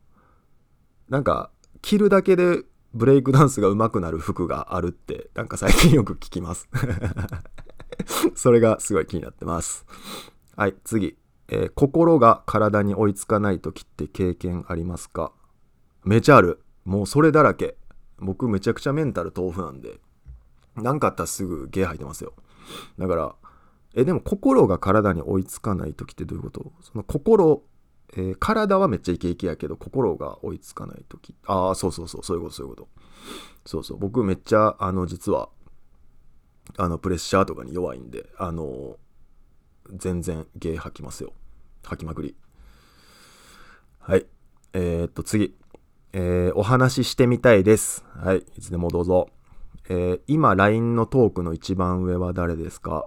[1.08, 1.50] なんか
[1.82, 2.62] 着るだけで
[2.94, 6.68] ブレイクダンスが上手くなる服があるってなんか最近よく聞きます。
[8.34, 9.86] それがすごい気になってます。
[10.56, 11.16] はい次、
[11.48, 15.32] えー、心が体に追いつかない時って経験ありますか？
[16.04, 16.62] めちゃある。
[16.84, 17.76] もうそれだらけ。
[18.18, 20.00] 僕めちゃくちゃメンタル豆腐なんで。
[20.76, 22.32] 何かあったらすぐゲー吐いてますよ。
[22.98, 23.34] だから
[23.94, 26.72] えでも心が体に追いつかない時ってどういうこと？
[26.82, 27.62] その心
[28.12, 31.34] えー、体はめっちゃイケイケやけど心が追いつかない時。
[31.46, 32.22] ああそうそうそう。
[32.22, 32.88] そういうことそういうこと。
[33.64, 33.98] そうそう。
[33.98, 35.48] 僕めっちゃあの実は
[36.76, 38.96] あのプレッシャーとかに弱いんであの
[39.92, 41.32] 全然ゲ吐きますよ。
[41.84, 42.36] 吐きまくり。
[43.98, 44.26] はい。
[44.72, 45.56] えー、っと次。
[46.12, 48.04] えー、お話ししてみたいです。
[48.14, 48.38] はい。
[48.56, 49.28] いつでもどうぞ。
[49.88, 53.06] えー、今 LINE のトークの一番上は誰ですか？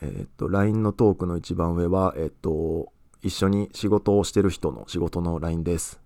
[0.00, 6.00] えー、っと LINE のトークの一番上はえっと一緒に仕事をしてる人の仕事の LINE です。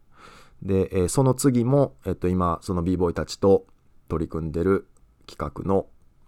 [0.62, 3.66] で、えー、その次も、えっと、今、その b ボーイたちと
[4.08, 4.86] 取り組んでる
[5.26, 5.86] 企画の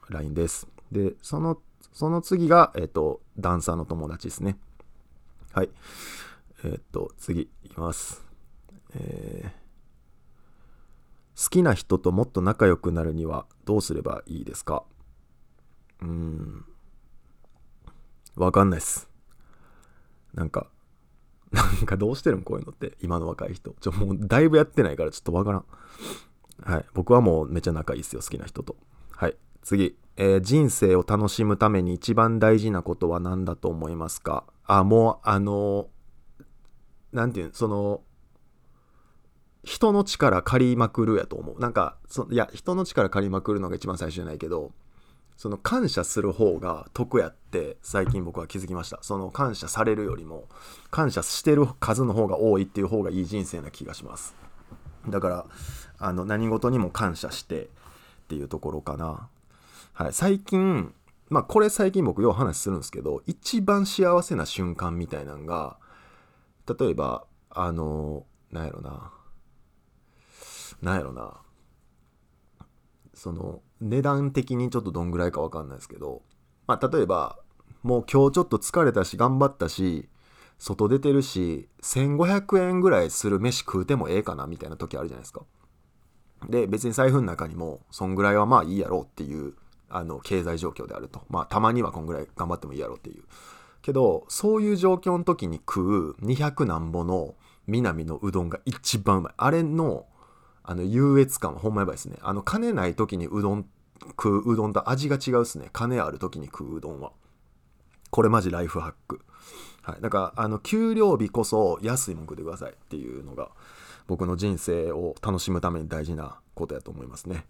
[0.08, 0.68] LINE です。
[0.92, 1.60] で、その、
[1.92, 4.58] その次が、えっと、ダンサーの友達ですね。
[5.52, 5.70] はい。
[6.64, 8.24] えっと、次いきます。
[8.94, 14.84] えー、好きな人ともっと仲良くなるにはどうすればいいですか？
[16.02, 16.64] うーん。
[18.36, 19.08] わかんないっす。
[20.34, 20.68] なんか、
[21.56, 22.96] なんかどうしてるんこういうのって。
[23.00, 23.74] 今の若い人。
[23.80, 25.64] ちょ、もうだいぶやってないからちょっとわからん。
[26.62, 26.84] はい。
[26.94, 28.76] 僕はもうめっちゃ仲いいですよ、好きな人と。
[29.10, 29.36] はい。
[29.62, 29.96] 次。
[30.18, 34.44] えー人生を楽しむために一番大事なことは何だと思いますか？
[34.64, 35.88] あ、もう、あの
[37.12, 38.00] なんていうのその、
[39.62, 41.60] 人の力借りまくるやと思う。
[41.60, 44.72] なんか、そいや、人の力借りまくるのが一番最初じゃないけど、
[45.36, 48.98] その感謝する方が得やって最近僕は気づきました。
[49.02, 50.48] その感謝されるよりも
[50.90, 54.34] 感謝してる数の方が多いっていう方がいい人生な気がします。
[55.08, 55.46] だから、
[55.98, 57.68] あの、何事にも感謝してっ
[58.28, 59.28] ていうところかな。
[59.92, 60.12] はい。
[60.12, 60.94] 最近、
[61.28, 65.78] まあこれ最近僕よう話するんですけど、一番幸せな瞬間みたいなのが、
[66.78, 69.12] 例えば、あの、なんやろな。
[70.82, 71.40] なんやろな。
[73.14, 76.22] その、値段的にちょっとどんぐらいかわかんないですけど、
[76.66, 77.38] まあ例えば、
[77.82, 80.08] もう今日ちょっと疲れたし、頑張ったし、
[80.58, 85.42] 外出てるし、1500円ぐらいする飯食うてもええかなみたいな時あるじゃないですか。
[86.48, 89.54] で、別に財布の中にも、そんぐらいはまあいいやろうっていう、
[89.88, 91.22] あの、経済状況であると。
[91.28, 93.24] まあ、たまにはこんぐらい頑張ってもいいやろうっていう。
[93.82, 97.34] けど、そういう状況の時に食う200なんぼの
[97.66, 99.34] 南のうどんが一番うまい。
[99.36, 100.06] あれの、
[100.66, 102.18] あの、優越感はほんまやばいですね。
[102.22, 103.66] あの、金ない時にうどん
[104.10, 105.68] 食ううどんと味が違うっすね。
[105.72, 107.12] 金ある時に食ううどんは。
[108.10, 109.20] これマジライフハック。
[109.82, 110.00] はい。
[110.00, 113.50] だから、あの、給料日こそ安いもん食ってくださいっていうのが、
[114.08, 117.46] 僕の人生を楽しむために大事なことやと思いますね。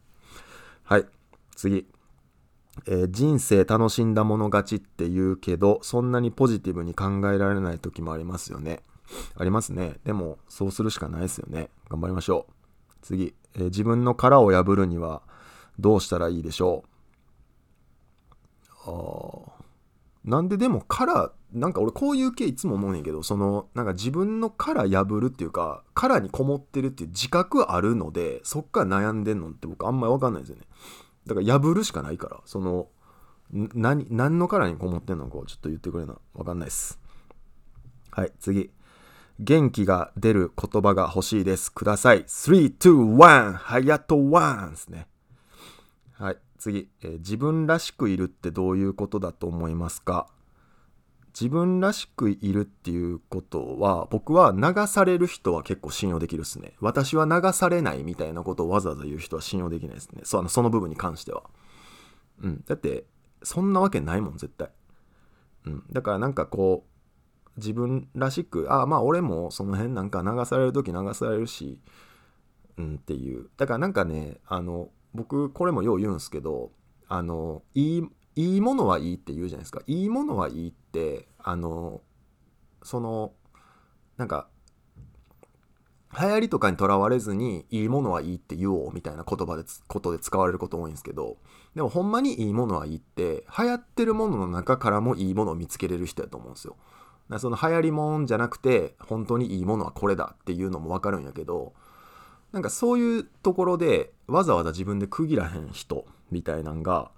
[0.85, 1.07] はい。
[1.55, 1.87] 次。
[2.87, 8.81] えー人生楽しんだもの勝ちって言うけど、そんなにポジティブに考えられない時もありますよね。
[9.37, 9.95] ありますね。
[10.05, 11.71] でも、そうするしかないですよね。
[11.89, 12.66] 頑張りましょう。
[13.07, 13.35] 次。
[13.55, 15.23] えー自分の殻を破るには
[15.79, 16.85] どうしたらいいでしょ
[18.87, 18.91] う？
[18.91, 19.57] あー
[20.29, 30.63] なんででも殻、なんか俺こういう系いつも思うねんけど、その、なんか自分の殻破るっていうか、殻にこもってるっていう自覚あるので、そっから悩んでんのって僕あんまりわかんないですよね。
[31.27, 32.89] だから破るしかないから、その、
[33.53, 36.17] 何、何の殻にこもってんのかをちょっと言ってくれな。
[36.35, 36.99] わかんないです。
[38.11, 38.73] はい、次。
[39.39, 41.71] 元気が出る言葉が欲しいです。
[41.71, 42.25] ください。
[42.25, 43.53] 3、2、1!
[43.59, 45.07] はやとワンですね。
[46.15, 50.29] はい、次、えー自分らしくいるってどういうことだと思いますか？
[51.39, 56.73] 自分らしくいるっていうことは、僕は流される人は結構信用できるっすね。
[56.81, 60.23] 私は流されないみたいなことをわざわざ言う人は信用できないですね。
[60.25, 61.43] そあのその部分に関しては。
[62.43, 62.65] うん。
[62.67, 63.05] だって、
[63.43, 64.71] そんなわけないもん、絶対。
[65.67, 65.85] うん。
[65.93, 66.91] だからなんかこう、
[67.57, 71.81] 自分らしく、ああ、まあ俺もその辺なんか流される時流されるし、
[72.77, 73.49] うんっていう。
[73.57, 76.73] だからなんかね、あの、僕これもよう言うんすけど、
[77.09, 78.03] あの、いい、
[78.35, 79.81] いいものはいいって言うじゃないですか。
[79.87, 82.03] いいものはいいって、あの、
[82.83, 83.33] その、
[84.17, 84.49] なんか、
[86.19, 91.37] 流行りとかにとらわれずに、いいものはいいって言おうみたいな言葉で、ことで使われること多いんですけど、
[91.75, 96.77] でもほんまにいいものはいいって、流行ってるものの中からもいいものを見つけれる人やと思うんですよ。
[97.29, 101.75] だからその流行りもんじゃなくて、本当にいいものはこれだっていうのもわかるんやけど、
[102.53, 107.11] なんかそういうところでわざわざ自分で区切らへん人みたいなんが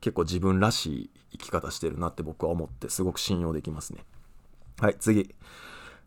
[0.00, 4.04] 結構自分らしい生き方してるなって僕は思ってすごく信用できますね。
[4.80, 5.34] はい、次。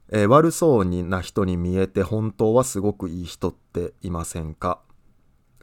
[0.10, 4.80] えー悪そうにな人に見えて本当はすごくいい人っていませんか？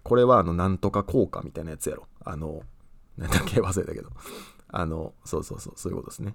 [0.03, 2.09] これはあのなんとか効果みたいなやつやろ。
[2.25, 2.63] あの、
[3.17, 3.61] なんだっけ？
[3.61, 4.11] 忘れたけど。
[4.69, 6.35] あの、そうそうそう、そういうことですね。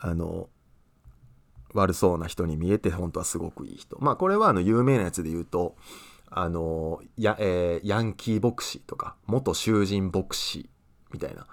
[0.00, 0.48] あの、
[1.74, 3.98] 悪そうな人に見えて本当はすごくいい人。
[4.00, 5.76] まあこれはあの有名なやつで言うと、
[6.30, 10.68] あの、や、えーヤンキー牧師とか、元囚人牧師
[11.12, 11.46] みたいな、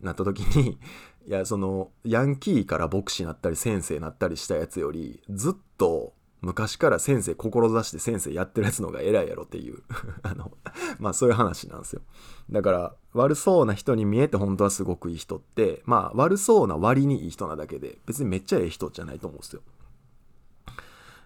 [0.00, 0.78] なった時に、
[1.26, 6.14] いや、その、ヤンキーから牧師になったり先生になったりしたやつより、ずっと
[6.44, 9.82] 昔から先生志して先生やってるやつの方が偉いやろっていう、
[10.22, 10.52] あの、
[10.98, 12.02] まあそういう話なんですよ。
[12.50, 19.62] だから、悪そうな人に見えて本当はすごくいい人って、まあ悪そうな割にいい人なだけで、別にめっちゃええ人じゃないと思うんですよ。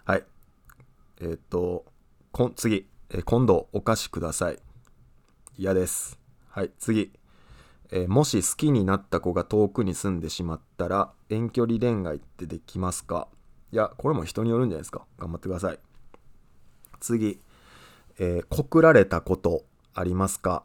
[0.05, 0.25] はい。
[1.21, 1.85] えーっと、
[2.33, 4.59] こん次、えー今度お菓子ください。
[5.57, 6.19] 嫌です。
[6.49, 7.13] はい、次。
[7.91, 13.29] えーもし好きになった子が遠くに住んでしまったら、遠距離恋愛ってできますか？
[13.71, 15.05] いや、これも人によるんじゃないですか。
[15.19, 15.79] 頑張ってください。
[17.01, 17.41] 次。
[18.19, 20.65] えー告られたことありますか？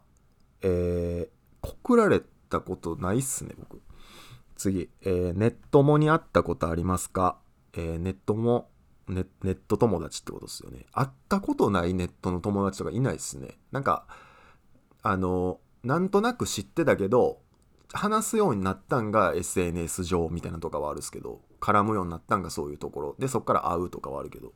[0.61, 3.81] えー告られたことないっすね、僕。
[4.55, 4.89] 次。
[5.01, 7.37] えーネットもに会ったことありますか？
[7.73, 8.69] えーネットも、
[9.07, 10.85] ネネット友達ってことですよね。
[10.93, 13.57] 会ったことないネットの友達とかいないっすね。
[13.71, 14.07] なんか、
[15.01, 17.41] あの、なんとなく知ってたけど、
[17.91, 23.15] 話すようになったんが SNS 上みたいなとかはあるんですけど、絡むようになったんがそういうところ。
[23.17, 24.51] で、そっから会うとかはあるけど、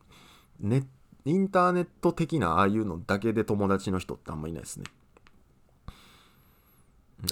[0.60, 0.84] ネ
[1.24, 4.84] インターネット的なああいうのだけで友達の人ってあんまいないですね。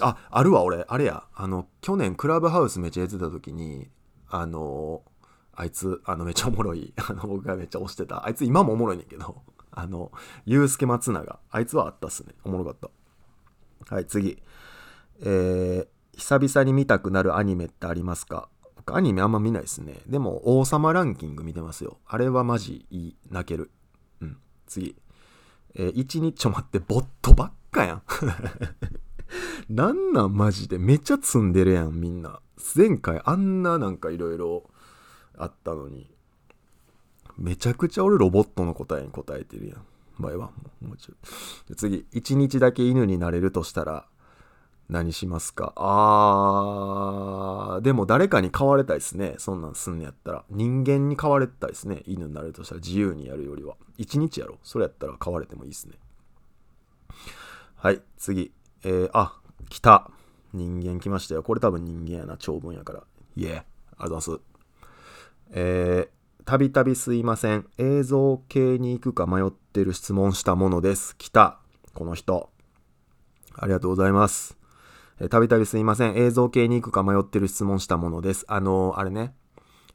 [0.01, 0.83] ああるわ俺。
[0.87, 1.23] あれや。
[1.35, 3.89] あの去年クラブハウスめっちゃやってた時に
[4.29, 5.03] あの
[5.53, 6.93] あいつあのめっちゃおもろい。
[6.97, 8.25] あの僕がめっちゃ推してた。
[8.25, 9.43] あいつ今もおもろいねんけど。
[9.71, 10.11] あの
[10.45, 11.39] ユうスケ松永。
[11.51, 12.33] あいつはあったっすね。
[12.43, 13.95] おもろかった。
[13.95, 14.41] はい次。
[15.21, 18.49] えー、久々に見たくなるアニメってありますか？
[18.87, 19.95] 僕アニメあんま見ないですね。
[20.07, 21.97] でも王様ランキング見てますよ。
[22.07, 23.69] あれはマジいい泣ける。
[24.21, 24.37] うん。
[24.65, 24.95] 次。
[25.75, 28.03] えー、1日ちょ待ってボットばっかやん。
[29.69, 30.79] なんなんマジで？
[30.79, 32.39] めっちゃ積んでるやんみんな。
[32.75, 34.63] 前回あんななんかいろいろ
[35.37, 36.09] あったのに。
[37.37, 39.85] めちゃくちゃ俺ロボットの答えに答えてるやん。
[40.17, 40.49] 前は
[40.81, 41.13] もうちょ
[41.73, 41.75] い。
[41.75, 42.07] 次。
[42.13, 44.07] 1日だけ犬になれるとしたら
[44.89, 45.73] 何しますか？
[45.75, 55.95] あーでも誰かに飼われたいですねそんなんすんのやったら人間に飼われたいですね犬になるとしたら自由にやるよりは1日やろそれやったら飼われてもいいですね
[57.75, 58.51] はい次
[58.83, 60.09] えー、あ、来た。
[60.53, 61.43] 人間来ましたよ。
[61.43, 62.37] これ多分人間やな。
[62.37, 63.03] 長文やから。
[63.35, 64.39] いえ、ありがとうございます。
[65.51, 67.67] えー、たびたびすいません。
[67.77, 71.15] 映像系に行くか迷ってる質問したものです。
[71.17, 71.59] 来た。
[71.93, 72.49] この人。
[73.55, 74.56] ありがとうございます。
[75.29, 76.15] たびたびすいません。
[76.15, 78.45] 映像系に行くか迷ってる質問したものです。
[78.47, 79.33] あのー、あれね。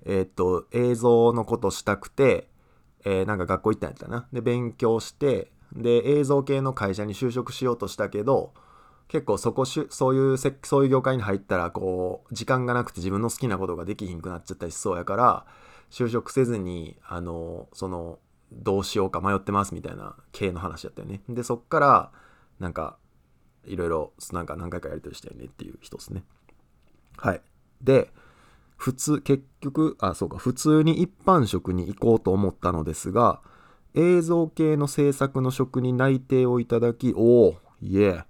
[0.05, 2.49] えー、っと、映像のことしたくて、
[3.05, 4.27] えー、なんか学校行ったんやったな。
[4.33, 8.53] で、勉強して、で、映像系の会社に就職しようとしたけど、
[9.13, 15.45] 結構そこしそういうそういう業界に入ったらこう時間がなくて自分の好きなことができひんくなっちゃったりしそうやから
[15.91, 22.11] 就職せずにあのそのどうしようか迷ってますみたいな系の話やったよねでそっから
[22.59, 22.97] なんか
[23.64, 26.22] いろいろなんか何回かやり取りしたよねっていう人ですね。
[27.16, 27.40] はい。
[27.81, 28.11] で
[28.77, 33.40] 普通結局あそうか普通に一般職に行こうと思ったのですが
[33.94, 38.25] 映像系の制作の職に内定をいただきおおいえ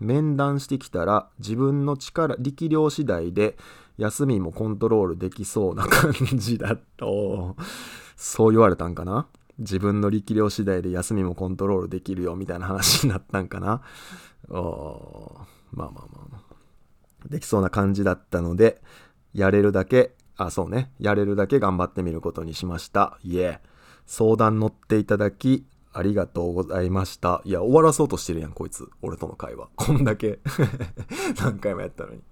[0.00, 3.56] 面談してきたら自分の力力量次第で
[3.98, 7.56] 休みもコントロールできそうな感じだと
[8.16, 9.26] そう言われたんかな？
[9.58, 13.82] 自分の力量次第で休みもコントロールできるよみたいな話になったんかな
[14.48, 15.40] お
[15.72, 16.42] まあまあま
[17.24, 18.82] あできそうな感じだったので
[19.32, 23.60] やれるだけあそうねやれるだけ頑張ってみることにしましたいえ
[24.06, 27.42] 相談乗っていただきありがとうございました。
[27.44, 28.88] いや、終わらそうとしてるやん、こいつ。
[29.02, 29.68] 俺との会話。
[29.76, 30.40] こんだけ
[31.38, 32.22] 何回もやったのに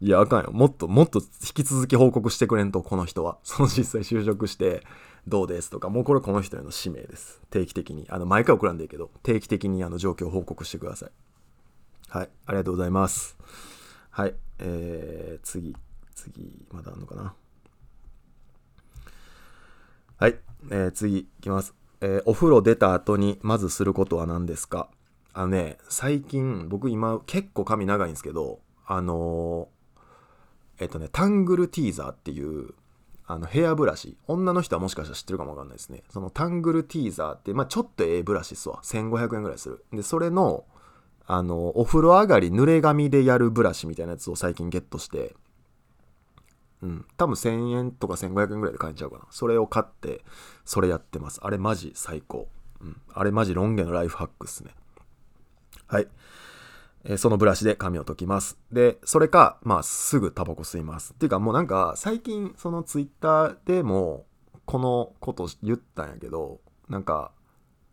[0.00, 0.52] いや、あかんよ。
[0.52, 3.38] もっと、もっと引き続き報告してくれんと、この人は。
[3.42, 4.84] その実際就職して、
[5.26, 7.40] どうですとか、もうこれこの人への使命です。
[7.50, 8.06] 定期的に。
[8.10, 11.10] あの、毎回送らんでいいけど、定期的にあの状況を報告してください。
[12.08, 12.28] はい。
[12.46, 13.36] ありがとうございます。
[14.10, 14.34] はい。
[14.58, 15.74] えー、次、
[16.14, 17.34] 次、まだあんのかな？
[20.18, 20.38] はい。
[20.70, 21.74] えー、次、いきます。
[22.00, 24.90] えー、お風呂出た後にまずすることは何ですか？
[25.32, 32.74] あのね、最近、僕今結構髪長いんですけど、あのー、えっとね、タングルティーザーっていう、
[33.26, 34.16] あのヘアブラシ。
[34.26, 36.02] 女の人はもしかしたら知ってるかもわかんないですね。
[36.10, 38.80] そのタングルティーザーって、まあちょっとええブラシっすわ。
[38.82, 39.84] 1500円ぐらいする。
[39.92, 40.64] で、それの、
[41.26, 45.34] あの、お風呂上がり濡れ髪でやるブラシみたいなやつを最近ゲットして、
[46.82, 49.24] うん、多分1000円とか1500円ぐらいで買えちゃうかな。
[49.30, 50.22] それを買って、
[50.66, 51.40] それやってます。
[51.42, 52.48] あれマジ最高。
[52.82, 54.72] うん、あれマジロン毛のライフハックっすね。
[55.86, 56.08] はい。
[57.04, 58.58] え、そのブラシで髪を解きます。
[58.72, 61.12] で、それか、まあ、すぐタバコ吸います。
[61.12, 64.26] っていうか、もうなんか、最近、そのツイッターでも、
[64.64, 67.32] このこと言ったんやけど、なんか、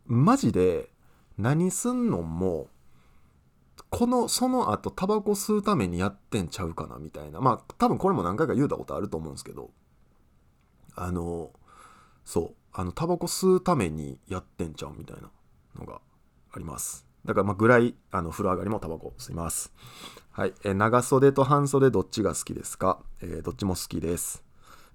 [0.05, 0.89] マジで、
[1.37, 2.69] 何すんのも、
[3.89, 9.71] このその後タバコ吸うためにやってんちゃうかなみたいなまあ多分これも何回か言うたことあると思うんですけど
[10.95, 11.51] あの
[12.23, 15.29] そうあのタバコ吸うためにやってんちゃうみたいな
[15.77, 15.99] のが
[16.53, 19.71] ありますだからまあぐらいあの風呂上がりもタバコ吸います。
[20.31, 20.53] はい。
[20.63, 24.43] え長袖と半袖どっちが好きですか、えー、どっちも好きです。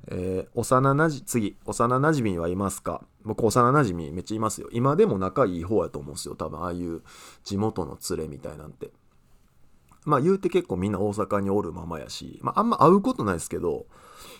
[0.08, 3.02] えー、幼なじ次幼なじみはいますか？
[3.24, 4.68] 僕幼なじみめっちゃいますよ。
[4.72, 6.34] 今でも仲いい方やと思うんですよ。
[6.34, 7.02] 多分ああいう
[7.44, 8.90] 地元の連れみたいなんて。
[10.04, 13.86] まあ言うて結構みんな大阪におるままやし、まああんま会うことないですけど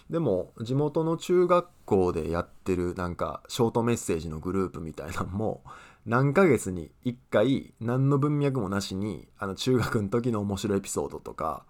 [0.09, 5.65] でも地元の中学校でやってるなんかショートメッセージのグループみたいなのも
[6.07, 11.65] 何ヶ月に1回何の文脈もなしにあの中学の時の面白いエピソードとか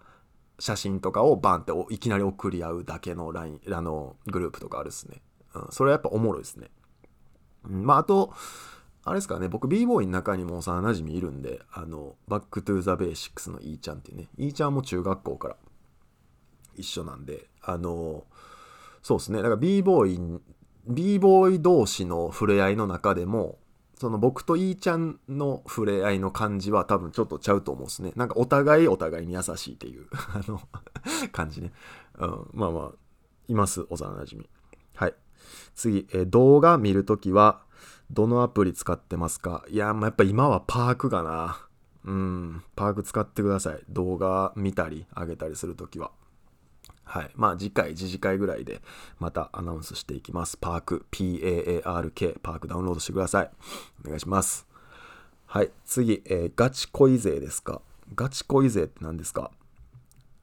[0.59, 5.21] 写真とかをバンっていきなり送り合うだけの LINE あのグループとかあるっすね、
[5.55, 6.67] うん、それはやっぱおもろいですね、
[7.65, 8.31] うん、まああと
[9.03, 9.47] あれですかね。
[9.47, 14.27] 僕 b ボーイの中にも幼馴染いるんであの Back to the Basics のイーちゃんっていうね。
[14.37, 15.55] イーちゃんも中学校から
[16.75, 18.25] 一緒なんであの
[19.01, 19.37] そうですね。
[19.37, 20.41] だから b ボーイ
[20.89, 23.57] b ボーイ同士の触れ合いの中でも
[23.99, 28.13] その僕といーちゃんの触れ合いの感じは多分ちょっとちゃうと思うんですね。
[28.15, 30.61] なんかお互いお互いに優しいっていう あの
[31.31, 31.73] 感じね。
[32.19, 32.91] うん、まあまあ、
[33.47, 34.47] います、幼なじみ。
[34.95, 35.15] はい。
[35.73, 37.63] 次、え動画見るときは、
[38.11, 39.65] どのアプリ使ってますか？
[39.67, 41.57] いや、まあ、やっぱ今はパークかな。
[42.05, 43.83] うん、パーク使ってください。
[43.89, 46.11] 動画見たり、上げたりするときは。
[47.07, 47.31] はい。
[47.35, 48.81] まあ次回、次次回ぐらいで
[49.17, 50.57] またアナウンスしていきます。
[50.57, 53.51] パーク、P-A-A-R-K、パークダウンロードしてください。
[54.05, 54.67] お願いします。
[55.45, 55.71] はい。
[55.85, 57.81] 次、えー、ガチ恋勢ですか？
[58.13, 59.51] ガチ恋勢って何ですか？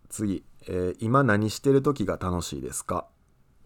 [0.08, 3.06] 次、えー、今何してる時が楽しいですか？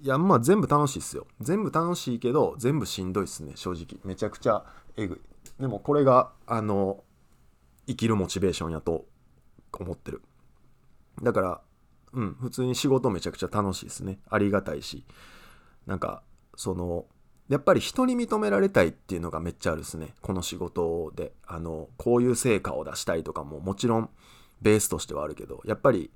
[0.00, 1.26] いや、まあ全部楽しいっすよ。
[1.40, 4.00] 全部楽しいけど、全部しんどいっすね、正直。
[4.04, 4.64] めちゃくちゃ
[4.96, 5.20] えぐい。
[5.60, 7.04] でもこれが、あの、
[7.86, 9.06] 生きるモチベーションやと
[9.72, 10.22] 思ってる。
[11.22, 11.60] だから、
[12.12, 14.20] うん、普通に仕事めちゃくちゃ楽しいですね。
[14.28, 15.04] ありがたいし。
[15.86, 16.22] なんか、
[16.56, 17.06] その、
[17.48, 20.14] やっぱり人に認められたいっていうのがめっちゃあるですね。
[20.20, 21.32] この仕事で。
[21.46, 24.10] あの、こういう成果を出したいとかももちろん
[24.60, 26.10] ベースとしてはあるけど、やっぱり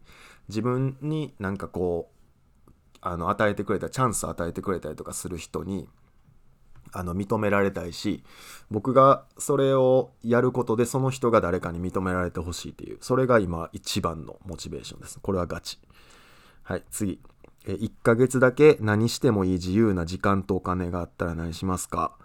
[0.48, 2.70] 自分になんかこう、
[3.00, 5.88] あの、与えてくれた、チャンス与えてくれたりとかする人に、
[6.92, 8.22] あの認められたいし
[8.70, 15.18] 僕がそれをやることでその人が誰かに認められてほしいっていうそれが今一番のモチベーションです。
[15.20, 15.78] これはガチ。
[16.62, 17.20] はい次。
[17.64, 22.16] え1ヶ月だけ何してもいい自由な時間とお金があったら何しますか？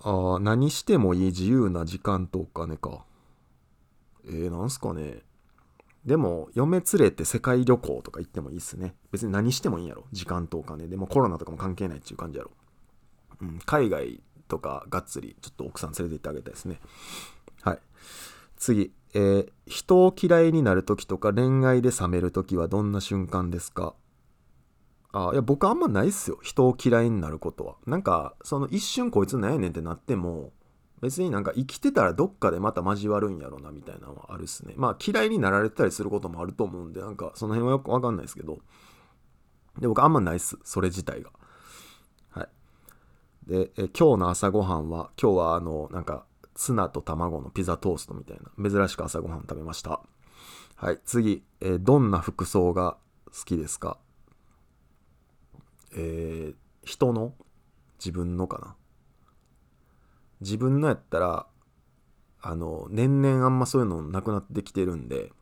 [0.00, 3.04] あ何してもいい自由な時間とお金か。
[4.26, 5.22] えー、なんすかね。
[6.04, 8.94] でも嫁連れて世界旅行とか行ってもいいっすね。
[9.10, 10.04] 別に何してもいいんやろ。
[10.12, 10.86] 時間とお金。
[10.86, 12.50] でもコロナとかも関係ないっていう感じやろ。
[13.40, 16.80] うん、海外とかがっつりちょっと奥さん連れて行ってあげたいですね。
[17.62, 17.78] はい。
[18.56, 23.94] 次、えー、人を嫌いになる時とか恋愛で冷める時はどんな瞬間ですか？
[25.12, 26.38] あいや僕あんまないっすよ。
[26.42, 27.76] 人を嫌いになることは。
[27.86, 30.52] なんかその一瞬こいつなんやねんってなっても
[31.00, 34.74] 別になんか生きてたらどっかでまた交わるんやろなみたいなのはあるっすね。
[34.76, 38.58] まあ嫌いになられたりすることもあると思うんでなんかその辺はよくわかんないですけど。
[39.78, 40.58] で僕あんまないっす。
[40.64, 41.30] それ自体が。
[43.48, 50.02] で、え今日の朝ごはんは、今日はあの、なんか、ツナと卵のピザトーストみたいな、珍しく朝ごはん食べました。
[50.76, 53.96] はい、次、えどんな服装が好きですか？
[55.96, 57.32] えー、人の？
[57.98, 58.76] 自分のかな？
[60.42, 61.46] 自分のやったら、
[62.42, 65.32] あの、年々あんまそういうのなくなってきてるんで、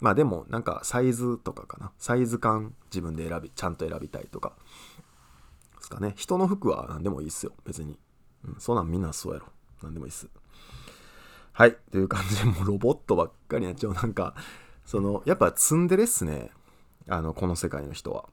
[0.00, 1.92] まあでもなんかサイズとかかな？
[1.98, 4.54] サイズ感自分で選び、ちゃんと選びたいとか。
[5.92, 6.14] かね。
[6.16, 7.52] 人の服は何でもいいっすよ。
[7.64, 7.98] 別に。
[8.44, 9.46] うん、そんなんみんなそうやろ。
[9.82, 10.28] 何でもいいっす。
[11.52, 11.76] はい。
[11.90, 13.94] という感じで、もうロボットばっかりやっちゃう。
[13.94, 14.34] なんか、
[14.84, 16.50] その、やっぱツンデレっすね。
[17.08, 18.28] あの、この世界の人は。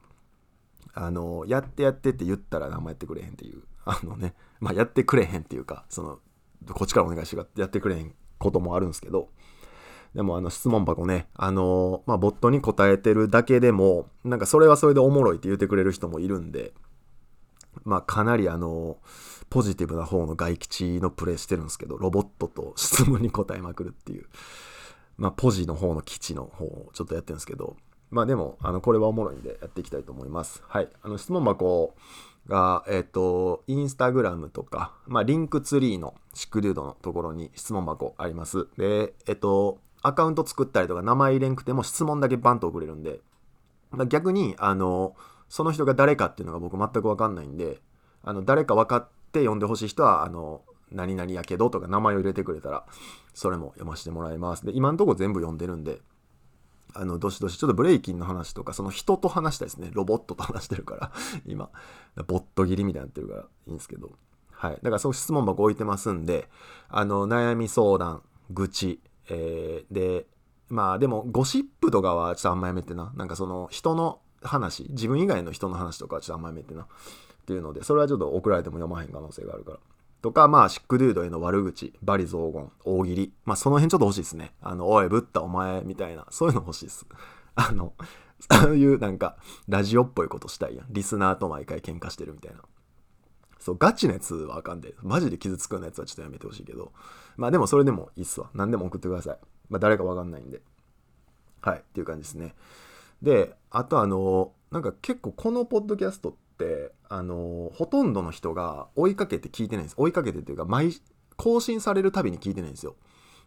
[0.94, 3.62] あの、やってやってって言ったら何もやってくれへんっていう。
[3.84, 6.18] あのね、まあ、やってくれへんっていうか、その、
[6.72, 9.28] こっちからお願いしようやってくれへんこともあるんですけど、
[10.14, 16.72] でもあの質問箱ね、あのまあ、ボットに答えてるだけでも、なんかそれはそれでおもろいって言ってくれる人もいるんで、
[17.84, 18.98] まあ、かなりあの、
[19.48, 24.26] ポジティブな方の外吉のプレイしてるんですけど、ロボットと質問に答えまくるっていう、
[25.16, 27.76] まあ、ポジの方の基地の方をちょっとやってるんですけど、
[28.10, 30.62] まあでも、あの、これはおもろいんでやっていきたいと思います。
[30.66, 30.88] はい。
[31.02, 31.94] あの、質問箱
[32.48, 38.66] が、えっ、ー、と、インスタグラムとか、まあ、リンクツリーのシックデュードのところに質問箱あります。
[38.76, 43.20] で、えっ、ー、と、アカウント作ったりとか名前入れんくても質問だけバンと送れるんで
[43.90, 45.14] ま、逆に、あの、
[45.50, 47.82] その人が誰かっていうのが僕全く分かんないんで、
[48.22, 52.86] あの誰か分かって読んでほしい人は、あの、何々やけどとか名前を入れてくれたら、
[53.34, 54.64] それも読ませてもらいます。
[54.64, 56.00] で、今んとこ全部読んでるんで、
[56.94, 59.90] あの、どしどし、ちょっとブレイキンの話とか、その人と話したいですね。
[59.92, 61.12] ロボットと話してるから、
[61.46, 61.68] 今、
[62.28, 64.12] ボット切りみたいになってるからいいんですけど。
[64.52, 64.74] はい。
[64.74, 66.48] だからそう質問箱置いてますんで、
[66.88, 70.26] あの、悩み相談、愚痴、えー、で、
[70.68, 73.12] まあでも、ゴシップとかはちょっとあんまやめてな。
[73.16, 76.82] なんかその、人の話、自分以外の人の話とかはちょっとあんまやめてな。
[76.82, 76.86] っ
[77.46, 79.78] ていうので、それはちょっと送られても読まへん可能性があるから。
[80.22, 83.32] とか、まあ、シックドゥードへの悪口、バリ雑言、大喜利。
[83.44, 84.52] まあ、その辺ちょっと欲しいですね。
[84.60, 87.06] あの、おい、ぶったお前、みたいな、そういうの欲しいです。
[87.56, 87.94] あの、
[88.38, 89.36] そういうなんか、
[89.68, 90.86] ラジオっぽいことしたいやん。
[90.90, 92.62] リスナーと毎回喧嘩してるみたいな。
[93.58, 96.92] そう、ガチなやつはあかんで、マジで傷つくようなやつはちょっとやめてほしいけど、
[97.36, 98.50] まあでもそれでもいいっすわ。
[98.54, 99.38] 何でも送ってください。
[99.68, 100.62] まあ誰かわかんないんで。
[101.60, 102.54] はい、っていう感じですね。
[103.22, 109.94] で、あとあの、なんか結構このポッドキャストってあのほとんどの人が追いかけて聞いてないんです。
[109.98, 110.92] 追いかけてっていうか毎
[111.36, 112.94] 更新されるたびに聞いてないんですよ。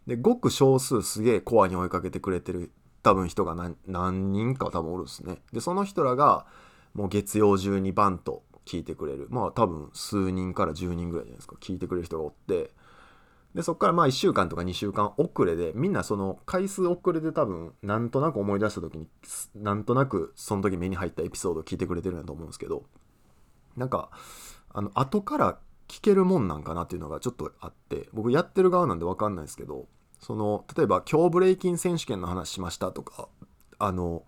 [0.06, 2.72] でごく少数すげえコアに追いかけてくれてる
[3.02, 3.54] 多分人が
[3.86, 5.38] 何人か多分おるんですね。
[5.52, 6.46] でその人らが
[6.92, 9.28] もう月曜中にバンと聞いてくれる。
[9.30, 11.56] まあ多分数人から10人ぐらいじゃないですか。
[11.60, 12.72] 聞いてくれる人がおって
[13.54, 19.08] でそこからまあ1週間とか2週間遅れでみんなその回数遅れで多分なんとなく思い出した時に
[19.54, 22.84] なんとなくその時目に入ったエピソードを聞いてくれてるんだと思うんですけど
[23.76, 24.10] なんか
[24.70, 29.86] あの後から聞けるもんなんかなっていうのがちょっとあって僕やってる側なんで分かんないですけど
[30.18, 33.28] その例えば今日ブレイキン選手権の話しましたとか
[33.78, 34.24] あの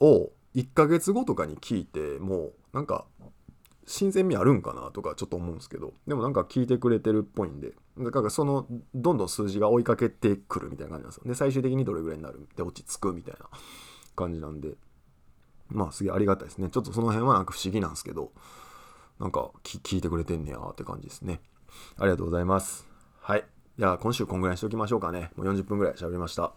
[0.00, 3.06] を1ヶ月後とかに聞いてもうなんか
[3.86, 11.24] 新鮮味あるんかなとかちょっと思うんですけどでもなんか聞いてくれてるっぽいんでだからそのどんどん数字が追いかけてくるみたいな感じなんですよ。
[11.26, 13.46] で最終的にどれぐらいになるで落ち着くみたいな
[14.14, 14.76] 感じなんで。
[15.68, 16.68] まあすげえありがたいですね。
[16.68, 18.32] ちょっとその辺はなんか不思議なんですけど
[19.18, 21.40] なんか聞いてくれてんねやーって感じですね。
[21.98, 22.86] ありがとうございます。
[23.20, 23.44] はい。
[23.78, 25.30] じゃあ今週こんぐらいにしておきましょうかね。
[25.36, 26.52] もう40分ぐらい喋りました。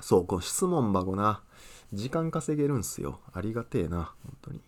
[0.00, 1.42] そうこの質問箱な。
[1.92, 3.20] 時間稼げるんすよ。
[3.32, 4.12] ありがてえな。
[4.24, 4.60] 本当に。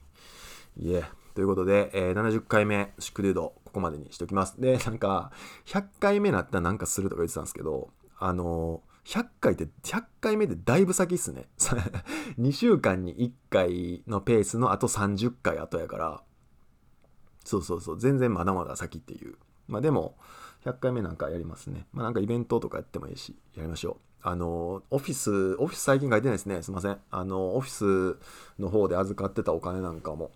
[0.77, 1.05] いえ。
[1.39, 4.61] ということで、えー、70回目、シックデュード、ここまでにしておきます。
[4.61, 5.31] で、なんか、
[5.67, 11.49] 100回目なったらなんかするとか言ってたんですけど、あのー、100回って、100回目でだいぶ先っすね。
[12.41, 16.25] 2週間に1回のペースのあと30回後やから、
[17.45, 19.37] そうそうそう、全然まだまだ先っていう。
[19.69, 20.19] まあでも、
[20.65, 21.87] 100回目なんかやりますね。
[21.93, 24.29] まあなんかイベントとかやってもいいし、やりましょう。
[24.29, 26.63] あの、オフィス、オフィス最近書いてないですね。
[26.63, 26.99] すいません。
[27.13, 28.19] あの、オフィス
[28.59, 30.33] の方で預かってたお金なんかも、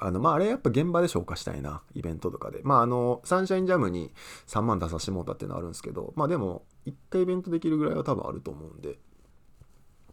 [0.00, 2.60] あの、まあ、あれやっぱ現場で消化したいな、イベントとかで。
[2.62, 4.12] まあ、あの、サンシャインジャムに
[4.46, 8.98] 3万出させてもらったっていうのはあるんですけど、まあでも、1回イベントできるぐらいは多分あると思うんで、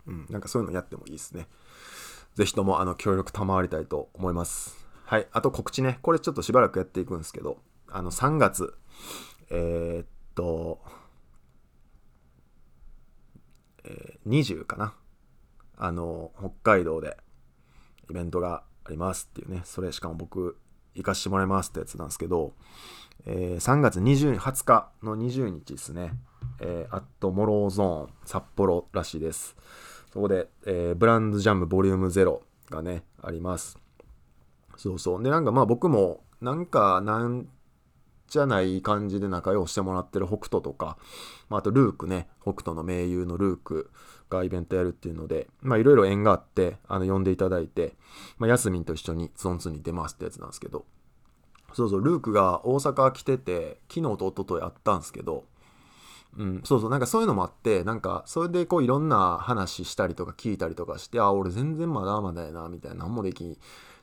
[0.07, 1.47] うん、なんかそういうのやってもいいですね。
[2.35, 4.85] ぜひとも、あの、協力賜りたいと思います。
[5.05, 5.27] はい。
[5.31, 5.99] あと告知ね。
[6.01, 7.57] これちょっとしばらくやっていくんですけど、
[7.87, 8.75] あの、3月、
[9.49, 10.81] えー、っと、
[13.83, 14.95] えー、20かな。
[15.77, 17.17] あの、北海道で
[18.09, 20.57] イベントがありますっていうね、それしかも僕、
[20.93, 22.53] 行かしてもらいますってやつなんですけど、
[23.25, 26.13] えー、3月20 20日の20日ですね、
[26.61, 29.55] えー、アットモローゾーン札幌らしいです。
[30.13, 33.77] そこで、えー、ブランドジャムボリューム0がね、あります。
[34.77, 35.23] そうそう。
[35.23, 37.47] で、なんかまあ僕も、なんか、なん
[38.27, 40.97] じゃない感じで仲良くしてもらってる北斗とか、
[41.49, 43.91] まあ、あとルークね、北斗の盟友のルーク
[44.29, 47.93] がイベントやるっていうので、まあいろいろ縁があって、あの、呼んでいただいて、
[48.37, 50.85] まあ、ヤスミンと一緒にゾン2に出ますってやつなんですけど、
[51.73, 55.45] そうそう、ルークが大阪来てて、昨日と一昨日あったんですけど、
[56.37, 63.57] うん、そうそう、なんかそういうのもあって、なんか、それでこういろんな話したりとか聞いたりとかして、あ、俺全然まだまだやな、みたいな、何もでき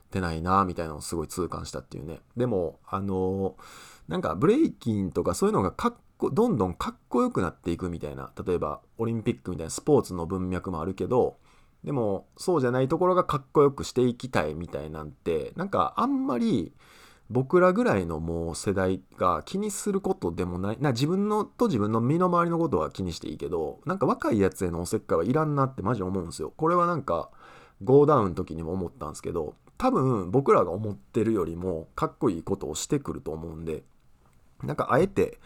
[0.09, 2.21] てないな、みたいなのをすごい痛感したっていうね。
[2.35, 5.93] でも、あのーなんかブレイキンとかそういうのがかっ
[6.23, 11.37] こどんどんかっこよくなっていくみたいな例えばオリンピックみたいなスポーツの文脈もあるけど
[11.83, 16.71] でもそうじゃないところがかっこよくしていきたいみたいなんてなんかあんまり
[17.29, 26.53] 僕らぐらいのもう世代が気にすることでもないな自分のと自分の身の回りのことは気にしていいけどなんか若いやつへのおせっかいはいらんなってマジ思うんですよ。
[26.55, 27.31] これはなんか
[27.83, 33.83] ゴーダウンの時にも思ったんですけど多分僕らが思ってるよりもかっこいいことをしてくると思うんで
[34.63, 35.39] なんかあえて、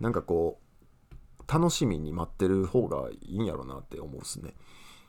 [0.00, 4.54] なんかこう、楽しみに待ってる方がいいんやろなって思うっすね。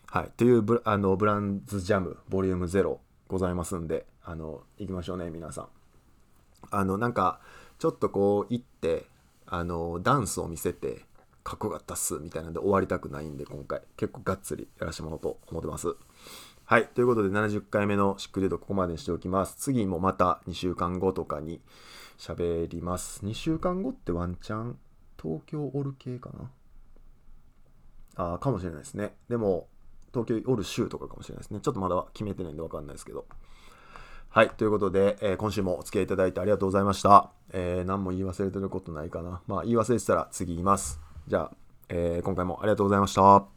[0.07, 0.31] はい。
[0.37, 2.97] というブあのブランズジャムボリューム0
[3.27, 5.67] ございますんで、あの、行きましょうね、皆さん。
[6.71, 7.39] あの、なんか、
[7.79, 9.05] ちょっとこう、行って、
[9.45, 11.05] あの、ダンスを見せて、
[11.43, 15.95] かっこよかったっす、みたいなんで終わりたくないんで、今回、結構がっつりやらしてもらおうと思ってます。
[16.65, 16.87] はい。
[16.87, 19.55] ということで、70回目のシックデートここまでにしておきます。
[19.57, 21.61] 次もまた2週間後とかに、
[22.17, 23.25] 喋ります。
[23.25, 24.77] 2週間後ってワンチャン
[25.21, 26.49] 東京おる系かな？
[28.15, 29.15] ああ、かもしれないですね。
[29.29, 29.67] でも、
[30.13, 31.59] 東京おる週とかかもしれないですね。
[31.59, 33.25] ちょっとまだ決めてないんでわかんないですけど。
[34.29, 34.49] はい。
[34.49, 37.31] ということで、えー、今週もお付き合いいただいてありがとうございました。
[37.51, 39.41] えー、何も言い忘れてることないかな。
[39.47, 40.99] まあ、言い忘れてたら次言います。
[41.27, 41.51] じゃあ、
[41.89, 43.54] えー、今回もありがとうございました。